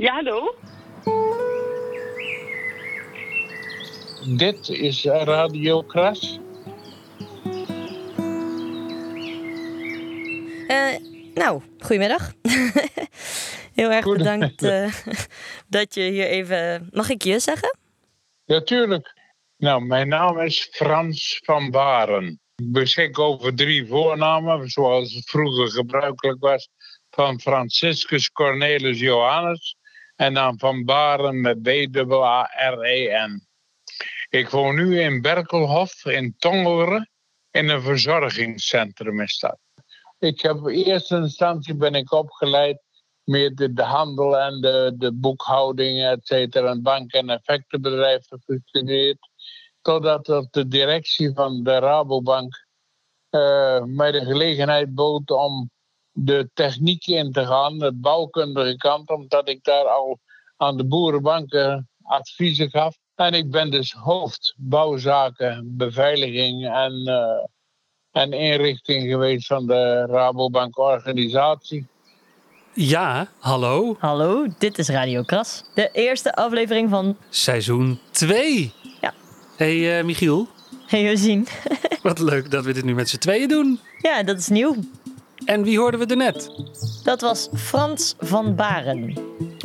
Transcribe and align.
Ja, 0.00 0.12
hallo? 0.14 0.54
Dit 4.36 4.68
is 4.68 5.04
Radio 5.04 5.82
Kras. 5.82 6.38
Eh, 10.68 10.96
nou, 11.34 11.62
goedemiddag. 11.78 12.32
Heel 13.74 13.90
erg 13.90 14.04
bedankt 14.04 14.62
eh, 14.62 14.94
dat 15.68 15.94
je 15.94 16.02
hier 16.02 16.26
even... 16.26 16.88
Mag 16.92 17.10
ik 17.10 17.22
je 17.22 17.38
zeggen? 17.38 17.78
Natuurlijk. 18.44 19.14
Nou, 19.56 19.84
mijn 19.84 20.08
naam 20.08 20.38
is 20.38 20.68
Frans 20.72 21.40
van 21.44 21.70
Baren. 21.70 22.40
Ik 22.56 22.72
beschik 22.72 23.18
over 23.18 23.54
drie 23.54 23.86
voornamen, 23.86 24.68
zoals 24.68 25.14
het 25.14 25.30
vroeger 25.30 25.70
gebruikelijk 25.70 26.40
was, 26.40 26.68
van 27.10 27.40
Franciscus 27.40 28.30
Cornelis 28.30 28.98
Johannes 28.98 29.78
en 30.20 30.34
dan 30.34 30.58
van 30.58 30.84
Baren 30.84 31.40
met 31.40 31.62
B-A-R-E-N. 31.62 33.46
Ik 34.28 34.48
woon 34.48 34.74
nu 34.74 35.00
in 35.00 35.20
Berkelhof 35.20 36.04
in 36.04 36.34
Tongeren, 36.38 37.10
in 37.50 37.68
een 37.68 37.82
verzorgingscentrum 37.82 39.20
is 39.20 39.38
dat. 39.38 39.58
Ik 40.18 40.40
heb 40.40 40.56
in 40.56 40.84
eerste 40.84 41.16
instantie 41.16 41.74
ben 41.74 41.94
ik 41.94 42.12
opgeleid 42.12 42.82
met 43.24 43.56
de, 43.56 43.72
de 43.72 43.82
handel 43.82 44.38
en 44.38 44.60
de, 44.60 44.94
de 44.96 45.12
boekhouding, 45.12 46.04
et 46.04 46.26
cetera, 46.26 46.70
een 46.70 46.82
bank- 46.82 47.12
en 47.12 47.30
effectenbedrijf 47.30 48.26
gestudeerd. 48.28 49.28
Totdat 49.82 50.48
de 50.50 50.68
directie 50.68 51.32
van 51.34 51.62
de 51.62 51.78
Rabobank 51.78 52.66
eh, 53.30 53.82
mij 53.84 54.12
de 54.12 54.24
gelegenheid 54.24 54.94
bood 54.94 55.30
om 55.30 55.70
de 56.12 56.50
techniek 56.54 57.06
in 57.06 57.32
te 57.32 57.46
gaan, 57.46 57.78
de 57.78 57.92
bouwkundige 57.94 58.76
kant, 58.76 59.10
omdat 59.10 59.48
ik 59.48 59.64
daar 59.64 59.84
al 59.84 60.18
aan 60.56 60.76
de 60.76 60.84
boerenbanken 60.84 61.88
adviezen 62.02 62.70
gaf. 62.70 62.96
En 63.14 63.34
ik 63.34 63.50
ben 63.50 63.70
dus 63.70 63.92
hoofd 63.92 64.54
bouwzaken, 64.56 65.76
beveiliging 65.76 66.66
en, 66.66 67.06
eh, 67.06 68.22
en 68.22 68.32
inrichting 68.32 69.10
geweest 69.10 69.46
van 69.46 69.66
de 69.66 70.06
Rabobank 70.06 70.78
organisatie. 70.78 71.86
Ja, 72.74 73.28
hallo. 73.38 73.96
Hallo, 73.98 74.46
dit 74.58 74.78
is 74.78 74.88
Radio 74.88 75.22
Kras. 75.22 75.64
De 75.74 75.88
eerste 75.92 76.34
aflevering 76.34 76.90
van 76.90 77.16
Seizoen 77.28 77.98
2. 78.10 78.72
Ja. 79.00 79.14
hey, 79.56 79.98
eh, 79.98 80.04
Michiel. 80.04 80.48
Hey 80.86 81.02
Josien. 81.02 81.46
Wat 82.02 82.18
leuk 82.18 82.50
dat 82.50 82.64
we 82.64 82.72
dit 82.72 82.84
nu 82.84 82.94
met 82.94 83.08
z'n 83.08 83.18
tweeën 83.18 83.48
doen. 83.48 83.80
Ja, 83.98 84.22
dat 84.22 84.38
is 84.38 84.48
nieuw. 84.48 84.76
En 85.50 85.62
wie 85.62 85.78
hoorden 85.78 86.00
we 86.00 86.06
er 86.06 86.16
net? 86.16 86.50
Dat 87.02 87.20
was 87.20 87.48
Frans 87.54 88.14
van 88.18 88.54
Baren. 88.54 89.14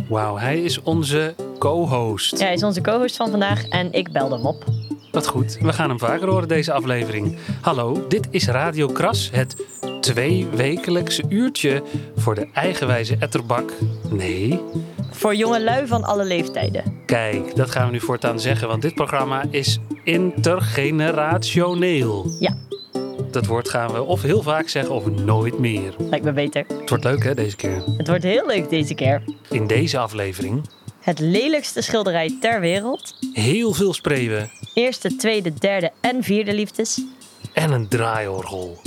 Wauw, 0.09 0.37
hij 0.37 0.61
is 0.61 0.81
onze 0.81 1.35
co-host. 1.59 2.39
Ja, 2.39 2.45
hij 2.45 2.53
is 2.53 2.63
onze 2.63 2.81
co-host 2.81 3.15
van 3.15 3.29
vandaag 3.29 3.67
en 3.67 3.93
ik 3.93 4.11
belde 4.11 4.35
hem 4.35 4.45
op. 4.45 4.63
Wat 5.11 5.27
goed, 5.27 5.57
we 5.61 5.73
gaan 5.73 5.89
hem 5.89 5.99
vaker 5.99 6.29
horen 6.29 6.47
deze 6.47 6.73
aflevering. 6.73 7.37
Hallo, 7.61 8.05
dit 8.07 8.27
is 8.29 8.47
Radio 8.47 8.87
Kras, 8.87 9.29
het 9.33 9.55
tweewekelijkse 10.01 11.23
uurtje 11.29 11.83
voor 12.15 12.35
de 12.35 12.47
eigenwijze 12.53 13.15
etterbak. 13.19 13.73
Nee, 14.09 14.59
Voor 15.11 15.35
jonge 15.35 15.63
lui 15.63 15.87
van 15.87 16.03
alle 16.03 16.25
leeftijden. 16.25 16.83
kijk, 17.05 17.55
dat 17.55 17.71
gaan 17.71 17.85
we 17.85 17.91
nu 17.91 17.99
voortaan 17.99 18.39
zeggen, 18.39 18.67
want 18.67 18.81
dit 18.81 18.95
programma 18.95 19.43
is 19.49 19.79
intergenerationeel. 20.03 22.25
Ja, 22.39 22.55
Dat 23.35 23.45
woord 23.45 23.69
gaan 23.69 23.91
we 23.91 24.01
of 24.03 24.21
heel 24.21 24.41
vaak 24.41 24.67
zeggen 24.67 24.93
of 24.93 25.05
nooit 25.05 25.59
meer. 25.59 25.93
lijkt 25.97 26.25
me 26.25 26.31
beter. 26.31 26.65
Het 26.79 26.89
wordt 26.89 27.03
leuk 27.03 27.23
hè, 27.23 27.33
deze 27.33 27.55
keer. 27.55 27.83
Het 27.97 28.07
wordt 28.07 28.23
heel 28.23 28.47
leuk 28.47 28.69
deze 28.69 28.93
keer. 28.93 29.23
In 29.49 29.67
deze 29.67 29.97
aflevering 29.97 30.69
Het 30.99 31.19
lelijkste 31.19 31.81
schilderij 31.81 32.37
ter 32.41 32.59
wereld. 32.59 33.15
heel 33.33 33.73
veel 33.73 33.93
spreeuwen 33.93 34.51
Eerste, 34.73 35.15
tweede, 35.15 35.53
derde 35.53 35.91
en 36.01 36.23
vierde 36.23 36.53
liefdes. 36.53 37.01
en 37.53 37.71
een 37.71 37.87
draaiorgel. 37.87 38.81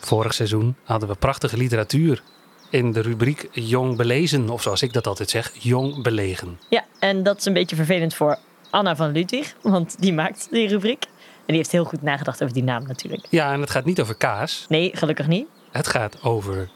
Vorig 0.00 0.34
seizoen 0.34 0.76
hadden 0.84 1.08
we 1.08 1.14
prachtige 1.14 1.56
literatuur 1.56 2.22
in 2.70 2.92
de 2.92 3.00
rubriek 3.00 3.48
Jong 3.52 3.96
Belezen, 3.96 4.48
of 4.50 4.62
zoals 4.62 4.82
ik 4.82 4.92
dat 4.92 5.06
altijd 5.06 5.30
zeg, 5.30 5.52
Jong 5.58 6.02
Belegen. 6.02 6.58
Ja, 6.68 6.84
en 6.98 7.22
dat 7.22 7.38
is 7.38 7.44
een 7.44 7.52
beetje 7.52 7.76
vervelend 7.76 8.14
voor 8.14 8.38
Anna 8.70 8.96
van 8.96 9.12
Ludwig, 9.12 9.54
want 9.62 9.96
die 10.00 10.12
maakt 10.12 10.48
die 10.50 10.68
rubriek. 10.68 11.02
En 11.04 11.54
die 11.54 11.56
heeft 11.56 11.72
heel 11.72 11.84
goed 11.84 12.02
nagedacht 12.02 12.42
over 12.42 12.54
die 12.54 12.62
naam 12.62 12.86
natuurlijk. 12.86 13.26
Ja, 13.30 13.52
en 13.52 13.60
het 13.60 13.70
gaat 13.70 13.84
niet 13.84 14.00
over 14.00 14.14
kaas, 14.14 14.66
Nee, 14.68 14.90
gelukkig 14.94 15.26
niet. 15.26 15.46
het 15.70 15.86
gaat 15.86 16.22
over 16.22 16.70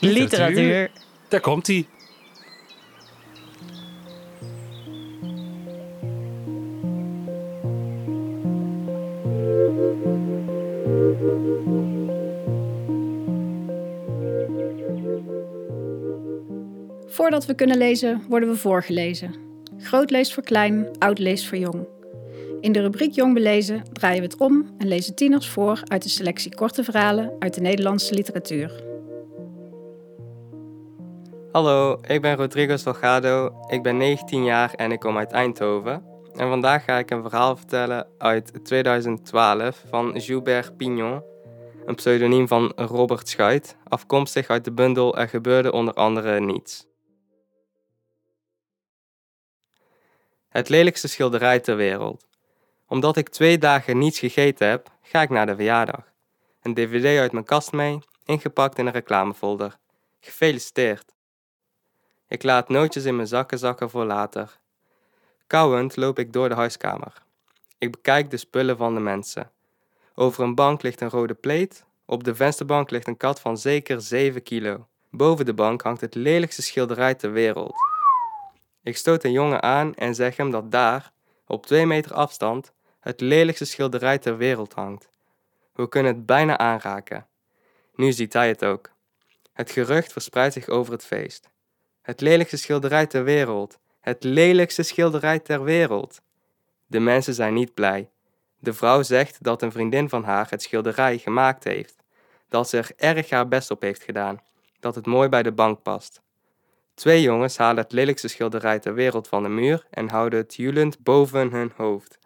Literatuur. 0.00 0.90
Daar 1.28 1.40
komt 1.40 1.66
hij. 1.66 1.86
Voordat 17.06 17.46
we 17.46 17.54
kunnen 17.54 17.76
lezen, 17.78 18.22
worden 18.28 18.48
we 18.48 18.56
voorgelezen. 18.56 19.43
Groot 19.84 20.10
leest 20.10 20.34
voor 20.34 20.42
klein, 20.42 20.88
oud 20.98 21.18
leest 21.18 21.46
voor 21.46 21.58
jong. 21.58 21.86
In 22.60 22.72
de 22.72 22.80
rubriek 22.80 23.14
Jong 23.14 23.34
belezen 23.34 23.82
draaien 23.92 24.18
we 24.18 24.26
het 24.26 24.36
om 24.36 24.74
en 24.78 24.88
lezen 24.88 25.14
tieners 25.14 25.48
voor 25.48 25.80
uit 25.84 26.02
de 26.02 26.08
selectie 26.08 26.54
korte 26.54 26.84
verhalen 26.84 27.32
uit 27.38 27.54
de 27.54 27.60
Nederlandse 27.60 28.14
literatuur. 28.14 28.82
Hallo, 31.52 32.00
ik 32.06 32.22
ben 32.22 32.36
Rodrigo 32.36 32.76
Salgado, 32.76 33.50
ik 33.66 33.82
ben 33.82 33.96
19 33.96 34.44
jaar 34.44 34.74
en 34.74 34.92
ik 34.92 35.00
kom 35.00 35.18
uit 35.18 35.32
Eindhoven. 35.32 36.02
En 36.34 36.48
vandaag 36.48 36.84
ga 36.84 36.98
ik 36.98 37.10
een 37.10 37.22
verhaal 37.22 37.56
vertellen 37.56 38.06
uit 38.18 38.64
2012 38.64 39.84
van 39.88 40.12
Joubert 40.16 40.76
Pignon, 40.76 41.22
een 41.86 41.94
pseudoniem 41.94 42.48
van 42.48 42.72
Robert 42.76 43.28
Schuit, 43.28 43.76
afkomstig 43.88 44.48
uit 44.48 44.64
de 44.64 44.72
bundel 44.72 45.18
Er 45.18 45.28
gebeurde 45.28 45.72
onder 45.72 45.94
andere 45.94 46.40
niets. 46.40 46.86
Het 50.54 50.68
lelijkste 50.68 51.08
schilderij 51.08 51.60
ter 51.60 51.76
wereld. 51.76 52.26
Omdat 52.88 53.16
ik 53.16 53.28
twee 53.28 53.58
dagen 53.58 53.98
niets 53.98 54.18
gegeten 54.18 54.68
heb, 54.68 54.90
ga 55.02 55.22
ik 55.22 55.30
naar 55.30 55.46
de 55.46 55.54
verjaardag. 55.54 56.12
Een 56.62 56.74
dvd 56.74 57.18
uit 57.18 57.32
mijn 57.32 57.44
kast 57.44 57.72
mee, 57.72 57.98
ingepakt 58.24 58.78
in 58.78 58.86
een 58.86 58.92
reclamefolder. 58.92 59.76
Gefeliciteerd! 60.20 61.04
Ik 62.28 62.42
laat 62.42 62.68
nootjes 62.68 63.04
in 63.04 63.16
mijn 63.16 63.28
zakken 63.28 63.58
zakken 63.58 63.90
voor 63.90 64.04
later. 64.04 64.58
Kauwend 65.46 65.96
loop 65.96 66.18
ik 66.18 66.32
door 66.32 66.48
de 66.48 66.54
huiskamer. 66.54 67.12
Ik 67.78 67.90
bekijk 67.90 68.30
de 68.30 68.36
spullen 68.36 68.76
van 68.76 68.94
de 68.94 69.00
mensen. 69.00 69.50
Over 70.14 70.44
een 70.44 70.54
bank 70.54 70.82
ligt 70.82 71.00
een 71.00 71.10
rode 71.10 71.34
pleet. 71.34 71.84
Op 72.04 72.24
de 72.24 72.34
vensterbank 72.34 72.90
ligt 72.90 73.06
een 73.06 73.16
kat 73.16 73.40
van 73.40 73.58
zeker 73.58 74.00
7 74.00 74.42
kilo. 74.42 74.86
Boven 75.10 75.44
de 75.44 75.54
bank 75.54 75.82
hangt 75.82 76.00
het 76.00 76.14
lelijkste 76.14 76.62
schilderij 76.62 77.14
ter 77.14 77.32
wereld. 77.32 77.83
Ik 78.84 78.96
stoot 78.96 79.24
een 79.24 79.32
jongen 79.32 79.62
aan 79.62 79.94
en 79.94 80.14
zeg 80.14 80.36
hem 80.36 80.50
dat 80.50 80.70
daar, 80.70 81.12
op 81.46 81.66
2 81.66 81.86
meter 81.86 82.14
afstand, 82.14 82.72
het 83.00 83.20
lelijkste 83.20 83.64
schilderij 83.64 84.18
ter 84.18 84.36
wereld 84.36 84.72
hangt. 84.72 85.08
We 85.72 85.88
kunnen 85.88 86.14
het 86.14 86.26
bijna 86.26 86.58
aanraken. 86.58 87.26
Nu 87.94 88.12
ziet 88.12 88.32
hij 88.32 88.48
het 88.48 88.64
ook. 88.64 88.90
Het 89.52 89.70
gerucht 89.70 90.12
verspreidt 90.12 90.54
zich 90.54 90.68
over 90.68 90.92
het 90.92 91.04
feest. 91.04 91.50
Het 92.02 92.20
lelijkste 92.20 92.56
schilderij 92.56 93.06
ter 93.06 93.24
wereld. 93.24 93.78
Het 94.00 94.24
lelijkste 94.24 94.82
schilderij 94.82 95.38
ter 95.38 95.62
wereld. 95.62 96.20
De 96.86 97.00
mensen 97.00 97.34
zijn 97.34 97.54
niet 97.54 97.74
blij. 97.74 98.10
De 98.58 98.72
vrouw 98.72 99.02
zegt 99.02 99.42
dat 99.42 99.62
een 99.62 99.72
vriendin 99.72 100.08
van 100.08 100.24
haar 100.24 100.46
het 100.50 100.62
schilderij 100.62 101.18
gemaakt 101.18 101.64
heeft. 101.64 101.96
Dat 102.48 102.68
ze 102.68 102.78
er 102.78 102.92
erg 102.96 103.30
haar 103.30 103.48
best 103.48 103.70
op 103.70 103.80
heeft 103.80 104.02
gedaan. 104.02 104.40
Dat 104.80 104.94
het 104.94 105.06
mooi 105.06 105.28
bij 105.28 105.42
de 105.42 105.52
bank 105.52 105.82
past. 105.82 106.22
Twee 106.94 107.22
jongens 107.22 107.56
halen 107.56 107.82
het 107.82 107.92
lelijkste 107.92 108.28
schilderij 108.28 108.78
ter 108.78 108.94
wereld 108.94 109.28
van 109.28 109.42
de 109.42 109.48
muur 109.48 109.86
en 109.90 110.08
houden 110.08 110.38
het 110.38 110.54
joelend 110.54 110.98
boven 110.98 111.50
hun 111.50 111.72
hoofd. 111.76 112.18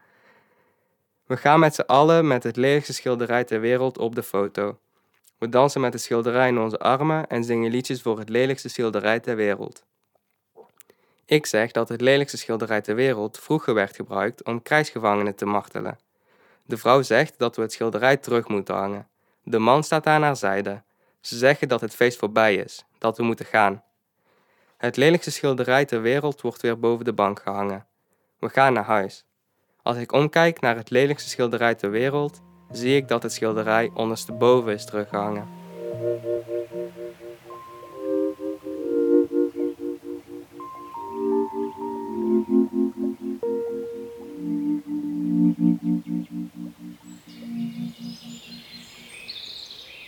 We 1.26 1.36
gaan 1.36 1.60
met 1.60 1.74
z'n 1.74 1.80
allen 1.80 2.26
met 2.26 2.42
het 2.42 2.56
lelijkste 2.56 2.92
schilderij 2.92 3.44
ter 3.44 3.60
wereld 3.60 3.98
op 3.98 4.14
de 4.14 4.22
foto. 4.22 4.78
We 5.38 5.48
dansen 5.48 5.80
met 5.80 5.92
het 5.92 6.02
schilderij 6.02 6.48
in 6.48 6.58
onze 6.58 6.78
armen 6.78 7.26
en 7.26 7.44
zingen 7.44 7.70
liedjes 7.70 8.02
voor 8.02 8.18
het 8.18 8.28
lelijkste 8.28 8.68
schilderij 8.68 9.20
ter 9.20 9.36
wereld. 9.36 9.84
Ik 11.24 11.46
zeg 11.46 11.70
dat 11.70 11.88
het 11.88 12.00
lelijkste 12.00 12.38
schilderij 12.38 12.80
ter 12.80 12.94
wereld 12.94 13.38
vroeger 13.38 13.74
werd 13.74 13.96
gebruikt 13.96 14.44
om 14.44 14.62
krijgsgevangenen 14.62 15.34
te 15.34 15.46
martelen. 15.46 15.98
De 16.64 16.76
vrouw 16.76 17.02
zegt 17.02 17.38
dat 17.38 17.56
we 17.56 17.62
het 17.62 17.72
schilderij 17.72 18.16
terug 18.16 18.48
moeten 18.48 18.74
hangen. 18.74 19.08
De 19.42 19.58
man 19.58 19.84
staat 19.84 20.06
aan 20.06 20.22
haar 20.22 20.36
zijde. 20.36 20.82
Ze 21.20 21.36
zeggen 21.36 21.68
dat 21.68 21.80
het 21.80 21.94
feest 21.94 22.18
voorbij 22.18 22.54
is, 22.54 22.84
dat 22.98 23.16
we 23.16 23.22
moeten 23.22 23.46
gaan. 23.46 23.82
Het 24.78 24.96
lelijkste 24.96 25.30
schilderij 25.30 25.84
ter 25.84 26.02
wereld 26.02 26.40
wordt 26.40 26.62
weer 26.62 26.78
boven 26.78 27.04
de 27.04 27.12
bank 27.12 27.40
gehangen. 27.42 27.86
We 28.38 28.48
gaan 28.48 28.72
naar 28.72 28.84
huis. 28.84 29.24
Als 29.82 29.96
ik 29.96 30.12
omkijk 30.12 30.60
naar 30.60 30.76
het 30.76 30.90
lelijkste 30.90 31.28
schilderij 31.28 31.74
ter 31.74 31.90
wereld, 31.90 32.40
zie 32.70 32.96
ik 32.96 33.08
dat 33.08 33.22
het 33.22 33.32
schilderij 33.32 33.90
ondersteboven 33.94 34.72
is 34.72 34.84
teruggehangen. 34.84 35.48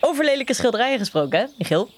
Over 0.01 0.25
lelijke 0.25 0.55
schilderijen 0.55 0.99
gesproken, 0.99 1.39
hè, 1.39 1.47
Michiel? 1.59 1.91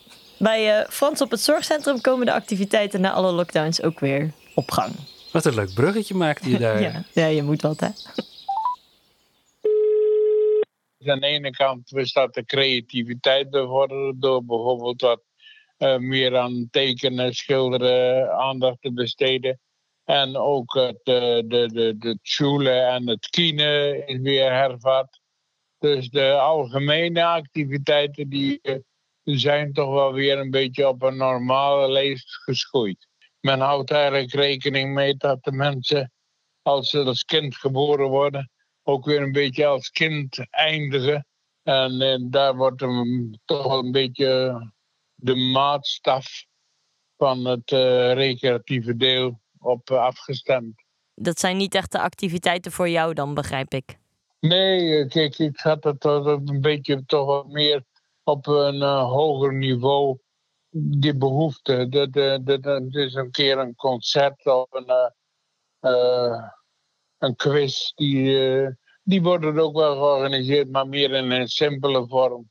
Bij 0.42 0.78
eh, 0.78 0.88
Frans 0.88 1.20
op 1.20 1.30
het 1.30 1.40
zorgcentrum 1.40 2.00
komen 2.00 2.26
de 2.26 2.32
activiteiten 2.32 3.00
na 3.00 3.12
alle 3.12 3.32
lockdowns 3.32 3.82
ook 3.82 4.00
weer 4.00 4.32
op 4.54 4.70
gang. 4.70 4.94
Wat 5.32 5.44
een 5.44 5.54
leuk 5.54 5.74
bruggetje 5.74 6.14
maakt 6.14 6.44
je 6.44 6.58
daar. 6.66 6.80
Ja, 6.80 7.04
ja 7.12 7.26
je 7.26 7.42
moet 7.42 7.62
wat, 7.62 7.80
hè? 7.80 7.88
aan 11.10 11.20
de 11.20 11.26
ene 11.26 11.50
kant 11.50 11.90
bestaat 11.90 12.34
de 12.34 12.44
creativiteit 12.44 13.50
bevorderen 13.50 14.20
door 14.20 14.44
bijvoorbeeld 14.44 15.00
wat 15.00 15.22
eh, 15.76 15.96
meer 15.96 16.36
aan 16.36 16.68
tekenen, 16.70 17.34
schilderen, 17.34 18.32
aandacht 18.32 18.80
te 18.80 18.92
besteden. 18.92 19.60
En 20.04 20.36
ook 20.36 20.74
het, 20.74 21.00
eh, 21.02 21.22
de, 21.22 21.70
de, 21.72 21.94
de 21.98 22.18
schule 22.22 22.70
en 22.70 23.08
het 23.08 23.28
kine 23.28 24.02
is 24.06 24.18
weer 24.18 24.52
hervat. 24.52 25.20
Dus 25.78 26.08
de 26.08 26.32
algemene 26.32 27.24
activiteiten 27.24 28.28
die 28.28 28.60
zijn 29.24 29.72
toch 29.72 29.90
wel 29.90 30.12
weer 30.12 30.38
een 30.38 30.50
beetje 30.50 30.88
op 30.88 31.02
een 31.02 31.16
normale 31.16 31.92
leest 31.92 32.34
geschoeid. 32.34 33.08
Men 33.40 33.60
houdt 33.60 33.90
eigenlijk 33.90 34.32
rekening 34.32 34.94
mee 34.94 35.16
dat 35.16 35.44
de 35.44 35.52
mensen, 35.52 36.12
als 36.62 36.90
ze 36.90 37.04
als 37.04 37.24
kind 37.24 37.56
geboren 37.56 38.08
worden, 38.08 38.50
ook 38.82 39.04
weer 39.04 39.22
een 39.22 39.32
beetje 39.32 39.66
als 39.66 39.90
kind 39.90 40.46
eindigen. 40.50 41.26
En, 41.62 42.00
eh, 42.00 42.16
daar 42.20 42.56
wordt 42.56 42.82
een, 42.82 43.40
toch 43.44 43.66
wel 43.66 43.78
een 43.78 43.92
beetje 43.92 44.60
de 45.14 45.34
maatstaf 45.34 46.44
van 47.16 47.44
het 47.44 47.72
eh, 47.72 48.12
recreatieve 48.12 48.96
deel 48.96 49.40
op 49.58 49.90
afgestemd. 49.90 50.82
Dat 51.14 51.38
zijn 51.38 51.56
niet 51.56 51.75
echt 51.75 51.92
de 51.92 52.00
activiteiten 52.00 52.72
voor 52.72 52.88
jou 52.88 53.14
dan, 53.14 53.34
begrijp 53.34 53.75
ik. 53.75 53.98
Nee, 54.40 54.98
eh, 54.98 55.08
kijk, 55.08 55.38
ik 55.38 55.58
had 55.60 55.84
het 55.84 56.04
een 56.04 56.60
beetje 56.60 57.04
toch 57.04 57.26
wat 57.26 57.48
meer 57.48 57.84
op 58.24 58.46
een 58.46 58.82
eh, 58.82 59.10
hoger 59.10 59.54
niveau. 59.54 60.19
Die 60.74 61.16
behoefte. 61.16 61.88
Dat, 61.88 62.94
is 62.94 63.14
een 63.14 63.30
keer 63.30 63.58
een 63.58 63.74
concert 63.74 64.46
of 64.46 64.66
een, 64.70 64.86
eh, 64.86 65.10
eh, 65.80 66.48
een 67.19 67.36
quiz. 67.36 67.92
Die, 67.94 68.76
die 69.02 69.22
worden 69.22 69.58
ook 69.58 69.76
wel 69.76 69.94
georganiseerd, 69.94 70.70
maar 70.70 70.88
meer 70.88 71.10
in 71.10 71.30
een 71.30 71.48
simpele 71.48 72.06
vorm. 72.06 72.50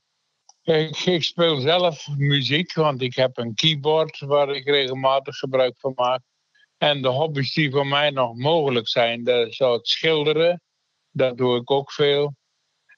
Ik, 0.62 0.98
ik 0.98 1.22
speel 1.22 1.60
zelf 1.60 2.08
muziek, 2.16 2.72
want 2.74 3.02
ik 3.02 3.14
heb 3.14 3.38
een 3.38 3.54
keyboard 3.54 4.18
waar 4.18 4.48
ik 4.54 4.64
regelmatig 4.64 5.36
gebruik 5.36 5.78
van 5.78 5.92
maak. 5.94 6.22
En 6.78 7.02
de 7.02 7.08
hobby's 7.08 7.54
die 7.54 7.70
voor 7.70 7.86
mij 7.86 8.10
nog 8.10 8.36
mogelijk 8.36 8.88
zijn, 8.88 9.24
dat 9.24 9.46
is 9.46 9.58
het 9.58 9.88
schilderen. 9.88 10.62
Dat 11.10 11.36
doe 11.36 11.56
ik 11.56 11.70
ook 11.70 11.92
veel. 11.92 12.34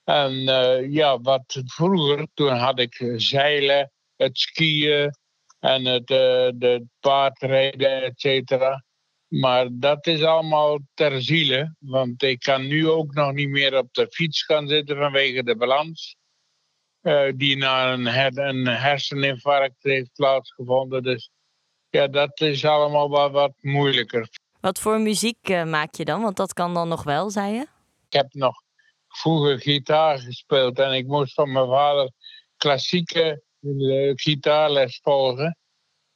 En 0.04 0.48
eh, 0.48 0.92
ja, 0.92 1.20
wat 1.20 1.62
vroeger, 1.66 2.26
toen 2.34 2.52
had 2.56 2.78
ik 2.78 3.12
zeilen, 3.16 3.92
het 4.16 4.38
skiën 4.38 5.10
en 5.58 5.84
het 5.84 6.10
eh, 6.10 6.48
de 6.54 6.86
paardrijden, 7.00 8.02
et 8.02 8.20
cetera. 8.20 8.84
Maar 9.28 9.68
dat 9.72 10.06
is 10.06 10.22
allemaal 10.22 10.78
ter 10.94 11.22
ziele, 11.22 11.74
want 11.78 12.22
ik 12.22 12.38
kan 12.38 12.66
nu 12.66 12.88
ook 12.88 13.14
nog 13.14 13.32
niet 13.32 13.48
meer 13.48 13.78
op 13.78 13.88
de 13.92 14.06
fiets 14.10 14.42
gaan 14.44 14.68
zitten 14.68 14.96
vanwege 14.96 15.42
de 15.42 15.56
balans. 15.56 16.16
eh, 17.00 17.32
die 17.36 17.56
na 17.56 17.92
een, 17.92 18.06
her 18.06 18.38
een 18.38 18.66
herseninfarct 18.66 19.82
heeft 19.82 20.12
plaatsgevonden. 20.12 21.02
Dus 21.02 21.30
ja, 21.90 22.08
dat 22.08 22.40
is 22.40 22.64
allemaal 22.64 23.08
wat, 23.08 23.30
wat 23.32 23.52
moeilijker. 23.60 24.28
Wat 24.60 24.80
voor 24.80 25.00
muziek 25.00 25.38
eh, 25.48 25.64
maak 25.64 25.94
je 25.94 26.04
dan? 26.04 26.22
Want 26.22 26.36
dat 26.36 26.52
kan 26.52 26.74
dan 26.74 26.88
nog 26.88 27.02
wel, 27.02 27.30
zei 27.30 27.52
je? 27.54 27.66
Ik 28.08 28.12
heb 28.12 28.32
nog 28.34 28.62
vroeger 29.16 29.58
gitaar 29.58 30.18
gespeeld 30.18 30.78
en 30.78 30.92
ik 30.92 31.06
moest 31.06 31.34
van 31.34 31.52
mijn 31.52 31.66
vader 31.66 32.10
klassieke 32.56 33.42
eh, 33.60 34.12
gitaarles 34.14 35.00
volgen. 35.02 35.58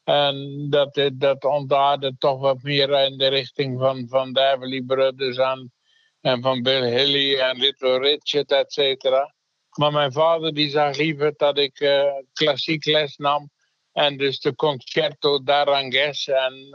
En 0.05 0.67
dat, 0.71 0.97
eh, 0.97 1.11
dat 1.13 1.45
ontaarde 1.45 2.17
toch 2.19 2.41
wat 2.41 2.63
meer 2.63 3.05
in 3.05 3.19
de 3.19 3.27
richting 3.27 3.79
van, 3.79 4.09
van 4.09 4.33
de 4.33 4.41
Everly 4.41 4.83
Brothers 4.83 5.37
en, 5.37 5.73
en 6.21 6.43
van 6.43 6.63
Bill 6.63 6.83
Haley 6.83 7.39
en 7.39 7.59
Little 7.59 7.99
Richard, 7.99 8.53
et 8.53 8.73
cetera. 8.73 9.35
Maar 9.79 9.93
mijn 9.93 10.13
vader 10.13 10.55
die 10.55 10.71
zag 10.71 10.97
liever 10.97 11.35
dat 11.37 11.59
ik 11.59 11.81
eh, 11.81 12.13
klassiek 12.33 12.85
les 12.85 13.17
nam. 13.17 13.51
En 13.93 14.17
dus 14.17 14.41
de 14.41 14.55
Concerto 14.55 15.43
d'Arangues 15.43 16.29
en 16.29 16.69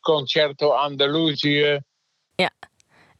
Concerto 0.00 0.70
Andalusië. 0.70 1.80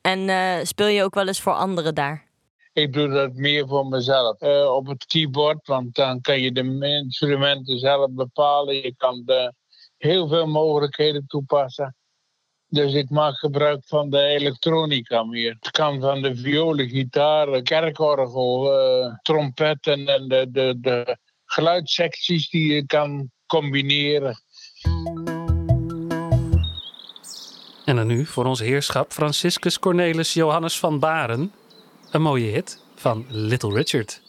En 0.02 0.28
eh, 0.28 0.64
speel 0.64 0.86
je 0.86 1.02
ook 1.02 1.14
wel 1.14 1.26
eens 1.26 1.40
voor 1.40 1.52
anderen 1.52 1.94
daar? 1.94 2.30
Ik 2.72 2.92
doe 2.92 3.08
dat 3.08 3.34
meer 3.34 3.68
voor 3.68 3.86
mezelf. 3.86 4.40
Eh, 4.40 4.74
op 4.74 4.86
het 4.86 5.04
keyboard, 5.04 5.66
want 5.66 5.94
dan 5.94 6.20
kan 6.20 6.40
je 6.40 6.52
de 6.52 6.78
instrumenten 7.02 7.78
zelf 7.78 8.10
bepalen. 8.10 8.74
Je 8.74 8.94
kan 8.96 9.22
de, 9.24 9.52
heel 9.96 10.28
veel 10.28 10.46
mogelijkheden 10.46 11.26
toepassen. 11.26 11.96
Dus 12.68 12.94
ik 12.94 13.10
maak 13.10 13.38
gebruik 13.38 13.84
van 13.86 14.10
de 14.10 14.22
elektronica 14.22 15.22
meer. 15.22 15.56
Het 15.60 15.70
kan 15.70 16.00
van 16.00 16.22
de 16.22 16.36
violen, 16.36 16.88
gitaar, 16.88 17.62
kerkorgel, 17.62 18.78
eh, 18.78 19.14
trompetten 19.22 20.06
en 20.06 20.28
de, 20.28 20.50
de, 20.50 20.74
de 20.80 21.16
geluidssecties 21.44 22.48
die 22.48 22.74
je 22.74 22.86
kan 22.86 23.30
combineren. 23.46 24.36
En 27.84 27.96
dan 27.96 28.06
nu 28.06 28.26
voor 28.26 28.44
ons 28.44 28.60
heerschap 28.60 29.12
Franciscus 29.12 29.78
Cornelis 29.78 30.32
Johannes 30.32 30.78
van 30.78 30.98
Baren. 30.98 31.52
Een 32.10 32.22
mooie 32.22 32.50
hit 32.50 32.82
van 32.94 33.26
Little 33.28 33.74
Richard. 33.74 34.22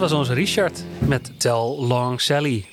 Was 0.00 0.12
onze 0.12 0.32
Richard 0.34 0.82
met 0.98 1.30
Tell 1.40 1.74
Long 1.78 2.20
Sally. 2.20 2.66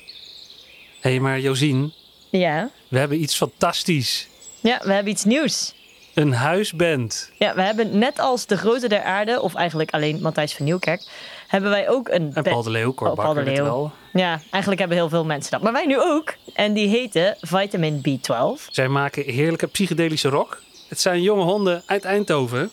Hé, 1.00 1.10
hey, 1.10 1.20
maar 1.20 1.40
Josien, 1.40 1.92
Ja. 2.30 2.70
we 2.88 2.98
hebben 2.98 3.22
iets 3.22 3.36
fantastisch. 3.36 4.28
ja, 4.60 4.80
we 4.84 4.92
hebben 4.92 5.12
iets 5.12 5.24
nieuws. 5.24 5.74
Een 6.14 6.32
huisband. 6.32 7.30
Ja, 7.38 7.54
we 7.54 7.62
hebben 7.62 7.98
net 7.98 8.18
als 8.18 8.46
de 8.46 8.56
grote 8.56 8.88
der 8.88 9.02
aarde, 9.02 9.40
of 9.40 9.54
eigenlijk 9.54 9.90
alleen 9.90 10.20
Matthijs 10.22 10.54
van 10.54 10.64
Nieuwkerk, 10.64 11.08
hebben 11.48 11.70
wij 11.70 11.88
ook 11.88 12.08
een... 12.08 12.30
En 12.34 12.42
Paul 12.42 12.62
de 12.62 12.70
Leeuw, 12.70 12.94
Cor 12.94 13.08
Oh, 13.08 13.14
Paul 13.14 13.34
de 13.34 13.42
Leeuw. 13.42 13.64
wel. 13.64 13.92
Ja, 14.12 14.40
eigenlijk 14.50 14.78
hebben 14.80 14.98
heel 14.98 15.08
veel 15.08 15.24
mensen 15.24 15.50
dat. 15.50 15.62
Maar 15.62 15.72
wij 15.72 15.86
nu 15.86 16.00
ook. 16.00 16.34
En 16.54 16.72
die 16.72 16.88
heten 16.88 17.36
Vitamin 17.40 17.98
B12. 18.08 18.64
Zij 18.70 18.88
maken 18.88 19.24
heerlijke 19.24 19.66
psychedelische 19.66 20.28
rock. 20.28 20.62
Het 20.88 21.00
zijn 21.00 21.22
jonge 21.22 21.42
honden 21.44 21.82
uit 21.86 22.04
Eindhoven. 22.04 22.70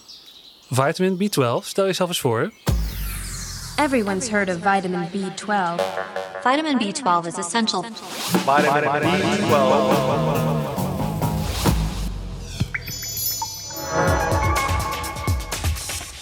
Vitamin 0.69 1.15
B12, 1.29 1.65
stel 1.65 1.85
jezelf 1.85 2.09
eens 2.09 2.19
voor. 2.19 2.51
Everyone's 3.77 4.29
heard 4.29 4.47
of 4.47 4.59
vitamin 4.59 5.07
B12. 5.09 5.81
Vitamin 6.41 6.79
B12 6.79 7.27
is 7.27 7.37
essential. 7.37 7.81
Vitamin 7.83 8.83
B12. 8.83 9.45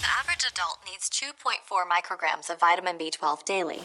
The 0.00 0.08
average 0.20 0.44
adult 0.50 0.78
needs 0.84 1.08
2.4 1.08 1.84
micrograms 1.88 2.50
of 2.50 2.58
vitamin 2.58 2.98
B12 2.98 3.44
daily. 3.44 3.82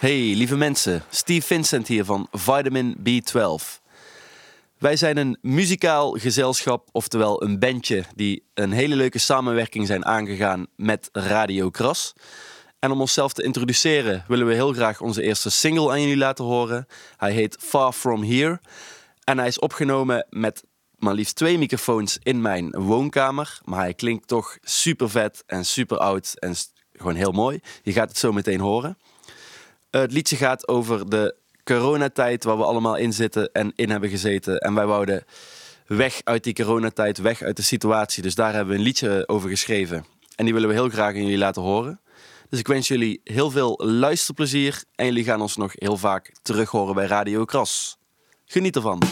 Hey 0.00 0.34
lieve 0.34 0.56
mensen, 0.56 1.02
Steve 1.10 1.46
Vincent 1.46 1.88
hier 1.88 2.04
van 2.04 2.26
Vitamin 2.32 2.96
B12. 2.98 3.81
Wij 4.82 4.96
zijn 4.96 5.16
een 5.16 5.38
muzikaal 5.40 6.12
gezelschap, 6.12 6.88
oftewel 6.92 7.42
een 7.42 7.58
bandje, 7.58 8.04
die 8.14 8.46
een 8.54 8.72
hele 8.72 8.96
leuke 8.96 9.18
samenwerking 9.18 9.86
zijn 9.86 10.04
aangegaan 10.04 10.66
met 10.76 11.08
Radio 11.12 11.70
Kras. 11.70 12.12
En 12.78 12.90
om 12.90 13.00
onszelf 13.00 13.32
te 13.32 13.42
introduceren 13.42 14.24
willen 14.28 14.46
we 14.46 14.54
heel 14.54 14.72
graag 14.72 15.00
onze 15.00 15.22
eerste 15.22 15.50
single 15.50 15.90
aan 15.90 16.00
jullie 16.00 16.16
laten 16.16 16.44
horen. 16.44 16.86
Hij 17.16 17.32
heet 17.32 17.56
Far 17.60 17.92
From 17.92 18.22
Here 18.24 18.60
en 19.24 19.38
hij 19.38 19.46
is 19.46 19.58
opgenomen 19.58 20.26
met 20.30 20.64
maar 20.96 21.14
liefst 21.14 21.36
twee 21.36 21.58
microfoons 21.58 22.18
in 22.22 22.40
mijn 22.40 22.70
woonkamer. 22.70 23.60
Maar 23.64 23.80
hij 23.80 23.94
klinkt 23.94 24.26
toch 24.26 24.58
super 24.60 25.10
vet 25.10 25.42
en 25.46 25.64
super 25.64 25.96
oud 25.98 26.32
en 26.38 26.54
gewoon 26.92 27.14
heel 27.14 27.32
mooi. 27.32 27.60
Je 27.82 27.92
gaat 27.92 28.08
het 28.08 28.18
zo 28.18 28.32
meteen 28.32 28.60
horen. 28.60 28.98
Het 29.90 30.12
liedje 30.12 30.36
gaat 30.36 30.68
over 30.68 31.08
de 31.08 31.40
coronatijd 31.64 32.44
waar 32.44 32.56
we 32.56 32.64
allemaal 32.64 32.96
in 32.96 33.12
zitten 33.12 33.52
en 33.52 33.72
in 33.76 33.90
hebben 33.90 34.10
gezeten. 34.10 34.58
En 34.58 34.74
wij 34.74 34.86
wouden 34.86 35.24
weg 35.86 36.20
uit 36.24 36.44
die 36.44 36.54
coronatijd, 36.54 37.18
weg 37.18 37.42
uit 37.42 37.56
de 37.56 37.62
situatie. 37.62 38.22
Dus 38.22 38.34
daar 38.34 38.52
hebben 38.52 38.72
we 38.72 38.78
een 38.78 38.86
liedje 38.86 39.28
over 39.28 39.48
geschreven. 39.48 40.04
En 40.36 40.44
die 40.44 40.54
willen 40.54 40.68
we 40.68 40.74
heel 40.74 40.88
graag 40.88 41.14
aan 41.14 41.22
jullie 41.22 41.38
laten 41.38 41.62
horen. 41.62 42.00
Dus 42.48 42.58
ik 42.58 42.66
wens 42.66 42.88
jullie 42.88 43.20
heel 43.24 43.50
veel 43.50 43.80
luisterplezier. 43.84 44.84
En 44.94 45.06
jullie 45.06 45.24
gaan 45.24 45.40
ons 45.40 45.56
nog 45.56 45.72
heel 45.74 45.96
vaak 45.96 46.32
terug 46.42 46.70
horen 46.70 46.94
bij 46.94 47.06
Radio 47.06 47.44
Kras. 47.44 47.98
Geniet 48.44 48.76
ervan. 48.76 49.02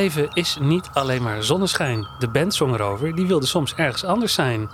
Leven 0.00 0.28
is 0.32 0.56
niet 0.60 0.90
alleen 0.92 1.22
maar 1.22 1.42
zonneschijn. 1.42 2.06
De 2.18 2.28
band 2.28 2.54
zong 2.54 2.74
erover, 2.74 3.14
die 3.14 3.26
wilde 3.26 3.46
soms 3.46 3.74
ergens 3.74 4.04
anders 4.04 4.34
zijn. 4.34 4.70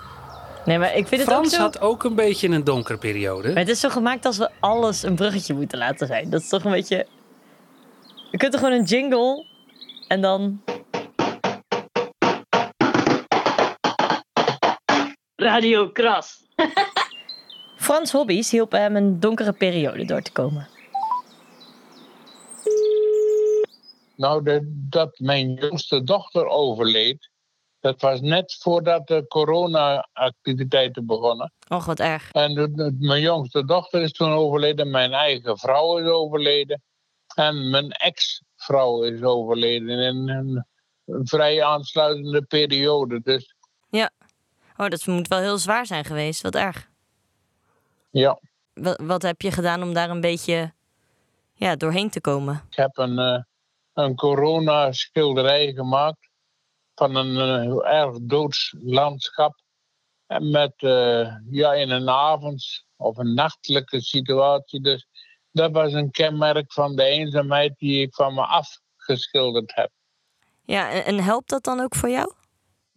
Nee, 0.65 0.79
maar 0.79 0.97
ik 0.97 1.07
vind 1.07 1.21
het 1.21 1.31
ook 1.31 1.37
Frans 1.37 1.55
zo... 1.55 1.61
had 1.61 1.81
ook 1.81 2.05
een 2.05 2.15
beetje 2.15 2.49
een 2.49 2.65
donkere 2.65 2.99
periode. 2.99 3.49
Maar 3.49 3.59
het 3.59 3.69
is 3.69 3.81
zo 3.81 3.89
gemaakt 3.89 4.25
als 4.25 4.39
we 4.39 4.51
alles 4.61 5.03
een 5.03 5.15
bruggetje 5.15 5.55
moeten 5.55 5.79
laten 5.79 6.07
zijn. 6.07 6.31
Dat 6.31 6.41
is 6.41 6.49
toch 6.49 6.65
een 6.65 6.71
beetje... 6.71 7.07
Je 8.31 8.37
kunt 8.37 8.53
er 8.53 8.59
gewoon 8.59 8.75
een 8.75 8.85
jingle 8.85 9.47
en 10.09 10.21
dan... 10.21 10.63
Radio 15.37 15.89
Kras. 15.89 16.45
Frans' 17.77 18.13
hobby's 18.13 18.51
hielpen 18.51 18.81
hem 18.81 18.97
een 18.97 19.21
donkere 19.21 19.53
periode 19.53 20.05
door 20.05 20.23
te 20.23 20.33
komen. 20.33 20.76
Nou, 24.17 24.43
de, 24.43 24.61
dat 24.89 25.19
mijn 25.19 25.55
jongste 25.55 26.03
dochter 26.03 26.47
overleed, 26.47 27.31
dat 27.81 28.01
was 28.01 28.21
net 28.21 28.57
voordat 28.61 29.07
de 29.07 29.25
corona-activiteiten 29.29 31.07
begonnen. 31.07 31.53
Och, 31.69 31.85
wat 31.85 32.01
erg. 32.01 32.33
En 32.33 32.55
de- 32.55 32.71
de- 32.73 32.97
mijn 32.99 33.21
jongste 33.21 33.65
dochter 33.65 34.03
is 34.03 34.13
toen 34.13 34.33
overleden, 34.33 34.91
mijn 34.91 35.13
eigen 35.13 35.59
vrouw 35.59 35.99
is 35.99 36.07
overleden. 36.07 36.83
En 37.35 37.71
mijn 37.71 37.91
ex-vrouw 37.91 39.03
is 39.03 39.23
overleden 39.23 39.99
in 39.99 40.29
een, 40.29 40.67
vrij 41.07 41.65
aansluitende 41.65 42.43
periode. 42.43 43.21
Dus 43.23 43.55
Ja. 43.91 44.11
Oh, 44.77 44.89
dat 44.89 45.07
moet 45.07 45.29
wel 45.29 45.39
heel 45.39 45.59
zwaar 45.59 45.87
zijn 45.87 46.05
geweest. 46.05 46.43
Wat 46.43 46.55
erg. 46.55 46.89
ja, 48.11 48.39
Wat, 48.75 49.01
wat 49.03 49.23
heb 49.23 49.41
je 49.43 49.51
gedaan 49.51 49.83
om 49.83 49.95
daar 49.95 50.11
een 50.11 50.21
beetje 50.21 50.73
ja, 51.55 51.77
doorheen 51.77 52.11
te 52.11 52.21
komen? 52.21 52.63
ik 52.71 52.77
heb 52.77 52.97
een, 52.99 53.19
eh, 53.19 53.43
een 53.97 54.15
corona-schilderij 54.15 55.73
gemaakt 55.73 56.31
van 56.95 57.15
een 57.15 57.37
eh, 57.37 58.01
erg 58.01 58.17
doods 58.23 58.75
landschap. 58.79 59.61
En 60.27 60.51
met, 60.51 60.73
eh, 60.77 61.35
ja, 61.51 61.75
in 61.75 61.91
een 61.91 62.09
avond 62.09 62.85
of 62.97 63.17
een 63.17 63.35
nachtelijke 63.35 64.01
situatie. 64.01 64.81
Dus 64.81 65.07
dat 65.51 65.73
was 65.73 65.93
een 65.93 66.11
kenmerk 66.11 66.73
van 66.73 66.97
de 66.97 67.05
eenzaamheid 67.05 67.79
die 67.79 68.03
ik 68.03 68.15
van 68.15 68.35
me 68.35 68.47
afgeschilderd 68.47 69.75
heb. 69.75 69.91
Ja, 70.65 70.91
en, 70.91 71.25
helpt 71.25 71.49
dat 71.49 71.65
dan 71.65 71.81
ook 71.81 71.95
voor 71.95 72.11
jou? 72.11 72.33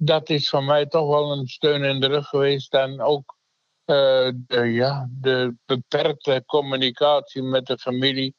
dat 0.02 0.30
is 0.30 0.50
voor 0.50 0.64
mij 0.64 0.86
toch 0.86 1.08
wel 1.08 1.32
een 1.32 1.48
steun 1.48 1.84
in 1.84 2.00
de 2.00 2.08
rug 2.08 2.28
geweest. 2.28 2.74
En 2.74 3.02
ook 3.02 3.38
eh, 3.86 4.30
de, 4.36 4.64
ja, 4.64 5.08
de 5.12 5.56
beperkte 5.66 6.44
communicatie 6.46 7.44
met 7.44 7.66
de 7.66 7.78
familie. 7.78 8.36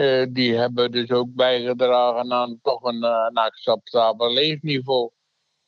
Eh, 0.00 0.26
die 0.28 0.56
hebben 0.56 0.92
dus 0.92 1.10
ook 1.10 1.34
bijgedragen 1.34 2.32
aan 2.32 2.58
toch 2.62 2.82
een, 2.82 3.02
eh, 3.02 3.26
een 3.28 3.36
acceptabel 3.36 4.32
leefniveau. 4.32 5.10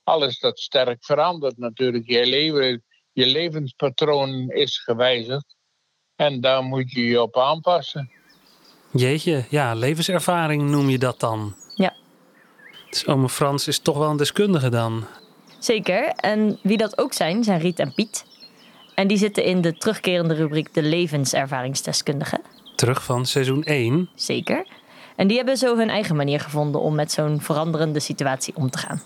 Alles 0.03 0.39
dat 0.39 0.59
sterk 0.59 1.05
verandert 1.05 1.59
natuurlijk. 1.59 2.07
Je, 2.07 2.27
leven, 2.27 2.83
je 3.13 3.27
levenspatroon 3.27 4.51
is 4.51 4.79
gewijzigd. 4.79 5.57
En 6.17 6.41
daar 6.41 6.63
moet 6.63 6.93
je 6.93 7.05
je 7.05 7.23
op 7.23 7.37
aanpassen. 7.37 8.11
Jeetje, 8.93 9.45
ja, 9.49 9.75
levenservaring 9.75 10.63
noem 10.63 10.89
je 10.89 10.99
dat 10.99 11.21
dan. 11.21 11.55
Ja. 11.75 11.95
Dus 12.91 13.07
ome 13.07 13.29
Frans 13.29 13.69
is 13.69 13.79
toch 13.79 13.99
wel 13.99 14.11
een 14.11 14.17
deskundige 14.17 14.69
dan. 14.69 15.05
Zeker. 15.59 16.07
En 16.07 16.59
wie 16.63 16.77
dat 16.77 16.99
ook 16.99 17.13
zijn, 17.13 17.45
zijn 17.45 17.61
Riet 17.61 17.79
en 17.79 17.95
Piet. 17.95 18.25
En 18.95 19.07
die 19.07 19.17
zitten 19.17 19.45
in 19.45 19.61
de 19.61 19.77
terugkerende 19.77 20.35
rubriek 20.35 20.75
De 20.75 20.83
Levenservaringsdeskundige 20.83 22.41
terug 22.83 23.05
van 23.05 23.27
seizoen 23.27 23.65
1. 23.65 24.11
Zeker. 24.15 24.67
En 25.17 25.27
die 25.27 25.37
hebben 25.37 25.57
zo 25.57 25.77
hun 25.77 25.89
eigen 25.89 26.17
manier 26.17 26.41
gevonden 26.41 26.81
om 26.81 26.95
met 26.95 27.13
zo'n 27.13 27.41
veranderende 27.41 28.01
situatie 28.01 28.57
om 28.57 28.71
te 28.71 28.79
gaan. 28.79 29.03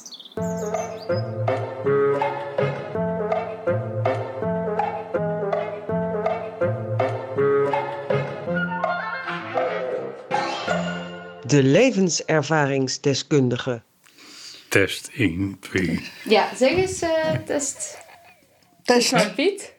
De 11.46 11.62
levenservaringsdeskundige. 11.62 13.82
Test 14.68 15.10
1, 15.14 15.56
2. 15.60 16.10
Ja, 16.24 16.54
zeg 16.54 16.70
eens 16.70 17.02
uh, 17.02 17.30
test. 17.44 17.98
Test. 18.82 19.34
Piet. 19.34 19.74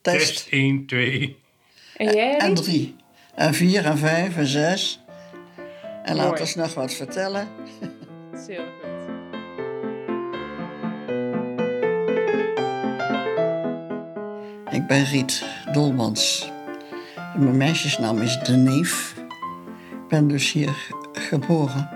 Test. 0.00 0.26
test 0.26 0.46
1, 0.50 0.86
2. 0.86 1.36
En 1.96 2.14
jij? 2.14 2.36
En 2.36 2.54
3. 2.54 3.00
En 3.34 3.54
vier 3.54 3.84
en 3.84 3.98
vijf 3.98 4.36
en 4.36 4.46
zes. 4.46 5.04
En 6.02 6.16
laat 6.16 6.28
Mooi. 6.28 6.40
ons 6.40 6.54
nog 6.54 6.74
wat 6.74 6.94
vertellen. 6.94 7.48
Heel 8.46 8.62
goed. 8.80 8.90
Ik 14.70 14.86
ben 14.86 15.04
Riet 15.04 15.44
Dolmans. 15.72 16.50
Mijn 17.36 17.56
meisjesnaam 17.56 18.18
is 18.18 18.38
De 18.38 18.52
Neef. 18.56 19.14
Ik 19.90 20.08
ben 20.08 20.28
dus 20.28 20.52
hier 20.52 20.92
geboren. 21.12 21.90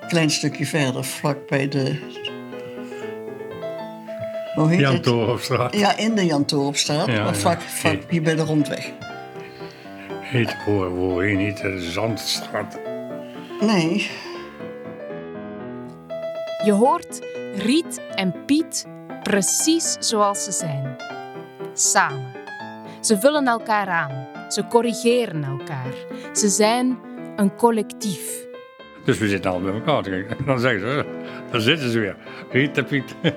Een 0.00 0.08
klein 0.08 0.30
stukje 0.30 0.66
verder, 0.66 1.04
vlak 1.04 1.48
bij 1.48 1.68
de... 1.68 2.10
Hoe 4.54 4.68
heet 4.70 4.80
Jan 4.80 4.92
het? 4.94 5.02
Torenstraat. 5.02 5.76
Ja, 5.76 5.96
in 5.96 6.14
de 6.14 6.24
Jan 6.24 6.44
Toorpstraat, 6.44 7.06
Ja, 7.06 7.12
maar 7.22 7.32
ja. 7.32 7.34
vlak, 7.34 7.60
vlak 7.60 7.98
hier 8.08 8.22
bij 8.22 8.34
de 8.34 8.42
Rondweg. 8.42 8.90
Heet 10.32 10.56
voor, 10.64 10.90
voorheen 10.90 11.36
niet 11.36 11.60
de 11.60 11.80
Zandstraat. 11.80 12.78
Nee, 13.60 14.10
Je 16.64 16.72
hoort 16.72 17.26
Riet 17.56 18.00
en 18.14 18.44
Piet 18.44 18.86
precies 19.22 19.96
zoals 19.98 20.44
ze 20.44 20.52
zijn. 20.52 20.96
Samen. 21.72 22.26
Ze 23.00 23.18
vullen 23.18 23.46
elkaar 23.46 23.88
aan. 23.88 24.26
Ze 24.48 24.66
corrigeren 24.66 25.44
elkaar. 25.44 25.92
Ze 26.32 26.48
zijn 26.48 26.98
een 27.36 27.56
collectief. 27.56 28.46
Dus 29.04 29.18
we 29.18 29.28
zitten 29.28 29.50
al 29.50 29.60
bij 29.60 29.72
elkaar 29.72 30.02
te 30.02 30.10
kijken. 30.10 30.38
En 30.38 30.44
dan 30.44 30.58
zeggen 30.58 30.80
ze, 30.80 31.04
daar 31.50 31.60
zitten 31.60 31.90
ze 31.90 31.98
weer. 31.98 32.16
Riet 32.50 32.78
en 32.78 32.84
Piet. 32.84 33.14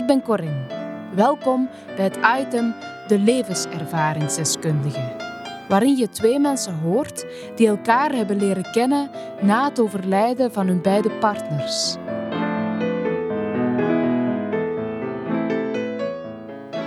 Ik 0.00 0.06
ben 0.06 0.22
Corinne. 0.22 0.66
Welkom 1.14 1.68
bij 1.96 2.04
het 2.04 2.18
item 2.40 2.74
De 3.08 3.18
levenservaringsdeskundige. 3.18 5.27
Waarin 5.68 5.96
je 5.96 6.08
twee 6.08 6.38
mensen 6.38 6.74
hoort 6.78 7.24
die 7.56 7.66
elkaar 7.68 8.12
hebben 8.12 8.36
leren 8.36 8.72
kennen 8.72 9.10
na 9.40 9.68
het 9.68 9.80
overlijden 9.80 10.52
van 10.52 10.66
hun 10.66 10.82
beide 10.82 11.10
partners. 11.10 11.96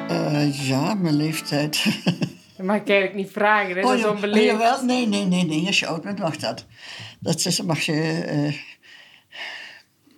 Eh, 0.07 0.67
ja, 0.67 0.93
mijn 0.93 1.15
leeftijd. 1.15 1.83
Dat 2.57 2.69
mag 2.69 2.75
ik 2.81 2.89
eigenlijk 2.89 3.17
niet 3.17 3.31
vragen, 3.31 3.75
hè? 3.75 3.81
dat 3.81 3.97
is 3.97 4.05
onbeleefd. 4.05 4.45
jawel. 4.45 4.85
Nee, 4.85 5.07
nee, 5.07 5.25
nee, 5.25 5.45
nee. 5.45 5.67
Als 5.67 5.79
je 5.79 5.87
oud 5.87 6.01
bent, 6.01 6.19
mag 6.19 6.37
dat. 6.37 6.65
Dat 7.19 7.45
is, 7.45 7.61
mag 7.61 7.79
je... 7.79 8.21
eh, 8.27 8.53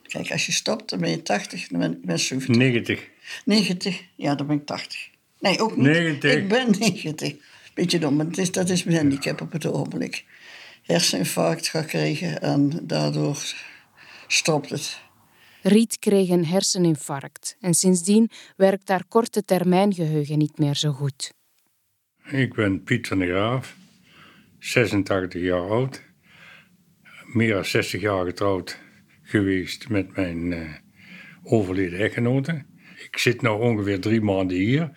kijk, 0.07 0.31
als 0.31 0.45
je 0.45 0.51
stopt, 0.51 0.89
dan 0.89 0.99
ben 0.99 1.09
je 1.09 1.21
80, 1.21 1.67
dan 1.67 1.79
ben 1.79 1.91
ik 1.91 2.05
ben 2.05 2.19
70. 2.19 2.55
90. 2.55 3.07
90, 3.45 4.03
ja, 4.15 4.35
dan 4.35 4.47
ben 4.47 4.55
ik 4.55 4.65
80. 4.65 5.09
Nee, 5.39 5.59
ook 5.61 5.75
niet. 5.75 5.85
90. 5.85 6.33
Ik 6.33 6.47
ben 6.47 6.69
90. 6.79 7.35
Beetje 7.73 7.99
dom, 7.99 8.15
maar 8.15 8.25
het 8.25 8.37
is, 8.37 8.51
dat 8.51 8.69
is 8.69 8.83
mijn 8.83 8.97
handicap 8.97 9.41
op 9.41 9.51
het 9.51 9.65
ogenblik. 9.65 10.25
Herseninfarct 10.83 11.67
gekregen 11.67 12.41
en 12.41 12.87
daardoor 12.87 13.37
stopt 14.27 14.69
het. 14.69 15.01
Riet 15.61 15.99
kreeg 15.99 16.29
een 16.29 16.45
herseninfarct 16.45 17.57
en 17.59 17.73
sindsdien 17.73 18.29
werkt 18.55 18.89
haar 18.89 19.03
korte 19.07 19.45
termijn 19.45 19.93
geheugen 19.93 20.37
niet 20.37 20.57
meer 20.57 20.75
zo 20.75 20.91
goed. 20.91 21.33
Ik 22.31 22.53
ben 22.53 22.83
Piet 22.83 23.07
van 23.07 23.19
der 23.19 23.27
Graaf, 23.27 23.75
86 24.59 25.41
jaar 25.41 25.69
oud. 25.69 26.03
Meer 27.25 27.53
dan 27.53 27.65
60 27.65 28.01
jaar 28.01 28.25
getrouwd 28.25 28.79
geweest 29.21 29.89
met 29.89 30.15
mijn 30.15 30.53
eh, 30.53 30.73
overleden 31.43 31.99
echtgenote. 31.99 32.65
Ik 33.05 33.17
zit 33.17 33.41
nu 33.41 33.49
ongeveer 33.49 33.99
drie 33.99 34.21
maanden 34.21 34.57
hier. 34.57 34.91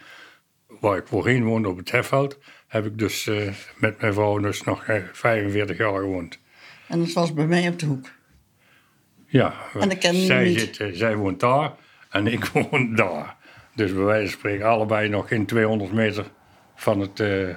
Waar 0.81 0.99
ik 0.99 1.07
voorheen 1.07 1.45
woonde 1.45 1.69
op 1.69 1.77
het 1.77 1.91
Heffeld, 1.91 2.39
heb 2.67 2.87
ik 2.87 2.99
dus 2.99 3.27
eh, 3.27 3.49
met 3.77 4.01
mijn 4.01 4.13
vrouw 4.13 4.39
dus 4.39 4.63
nog 4.63 4.85
eh, 4.87 5.03
45 5.13 5.77
jaar 5.79 5.93
gewoond. 5.99 6.39
En 6.89 7.01
het 7.01 7.13
was 7.13 7.35
bij 7.35 7.47
mij 7.47 7.69
op 7.69 7.79
de 7.79 7.87
hoek. 7.87 8.07
Ja, 9.27 9.55
En 9.81 9.91
ik 9.91 9.99
ken 9.99 10.15
zij, 10.15 10.45
niet. 10.45 10.61
zit, 10.61 10.81
eh, 10.81 10.89
zij 10.93 11.17
woont 11.17 11.41
daar 11.41 11.73
en 12.11 12.27
ik 12.27 12.47
woon 12.71 12.95
daar. 12.95 13.37
Dus 13.75 13.93
bij 13.95 14.03
wijze 14.05 14.31
van 14.31 14.39
spreken 14.39 14.67
allebei 14.67 15.09
nog 15.09 15.29
geen 15.29 15.47
200 15.47 15.93
meter 15.93 16.25
van 16.75 17.01
het 17.01 17.21
eh, 17.21 17.49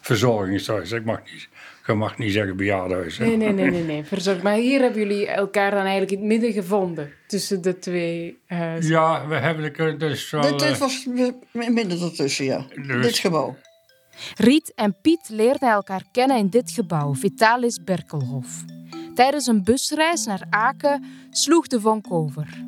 verzorgingshuis. 0.00 0.92
Ik 0.92 1.04
mag 1.04 1.20
niet, 1.24 1.48
je 1.86 1.92
mag 1.94 2.18
niet 2.18 2.32
zeggen 2.32 2.56
bejaardenhuis. 2.56 3.18
Nee, 3.18 3.36
nee, 3.36 3.52
nee, 3.52 3.70
nee, 3.70 3.82
nee. 3.82 4.04
Verzorg. 4.14 4.42
Maar 4.42 4.54
hier 4.54 4.80
hebben 4.80 5.00
jullie 5.08 5.26
elkaar 5.26 5.70
dan 5.70 5.80
eigenlijk 5.80 6.10
in 6.10 6.18
het 6.18 6.26
midden 6.26 6.52
gevonden. 6.52 7.12
Tussen 7.26 7.62
de 7.62 7.78
twee 7.78 8.38
huizen. 8.46 8.90
Ja, 8.90 9.26
we 9.28 9.34
hebben 9.34 9.98
dus 9.98 10.30
wel... 10.30 10.40
Dit, 10.42 10.58
dit 10.58 10.70
eh, 10.70 10.76
was 10.78 11.06
midden 11.52 12.00
ertussen, 12.00 12.44
ja. 12.44 12.66
Dus- 12.86 13.06
Dit 13.06 13.18
gebouw. 13.18 13.56
Riet 14.36 14.72
en 14.74 14.96
Piet 15.02 15.28
leerden 15.28 15.68
elkaar 15.68 16.04
kennen 16.12 16.36
in 16.36 16.48
dit 16.48 16.70
gebouw, 16.70 17.14
Vitalis 17.14 17.84
Berkelhof. 17.84 18.64
Tijdens 19.14 19.46
een 19.46 19.64
busreis 19.64 20.24
naar 20.24 20.46
Aken 20.50 21.04
sloeg 21.30 21.66
de 21.66 21.80
vonk 21.80 22.12
over. 22.12 22.64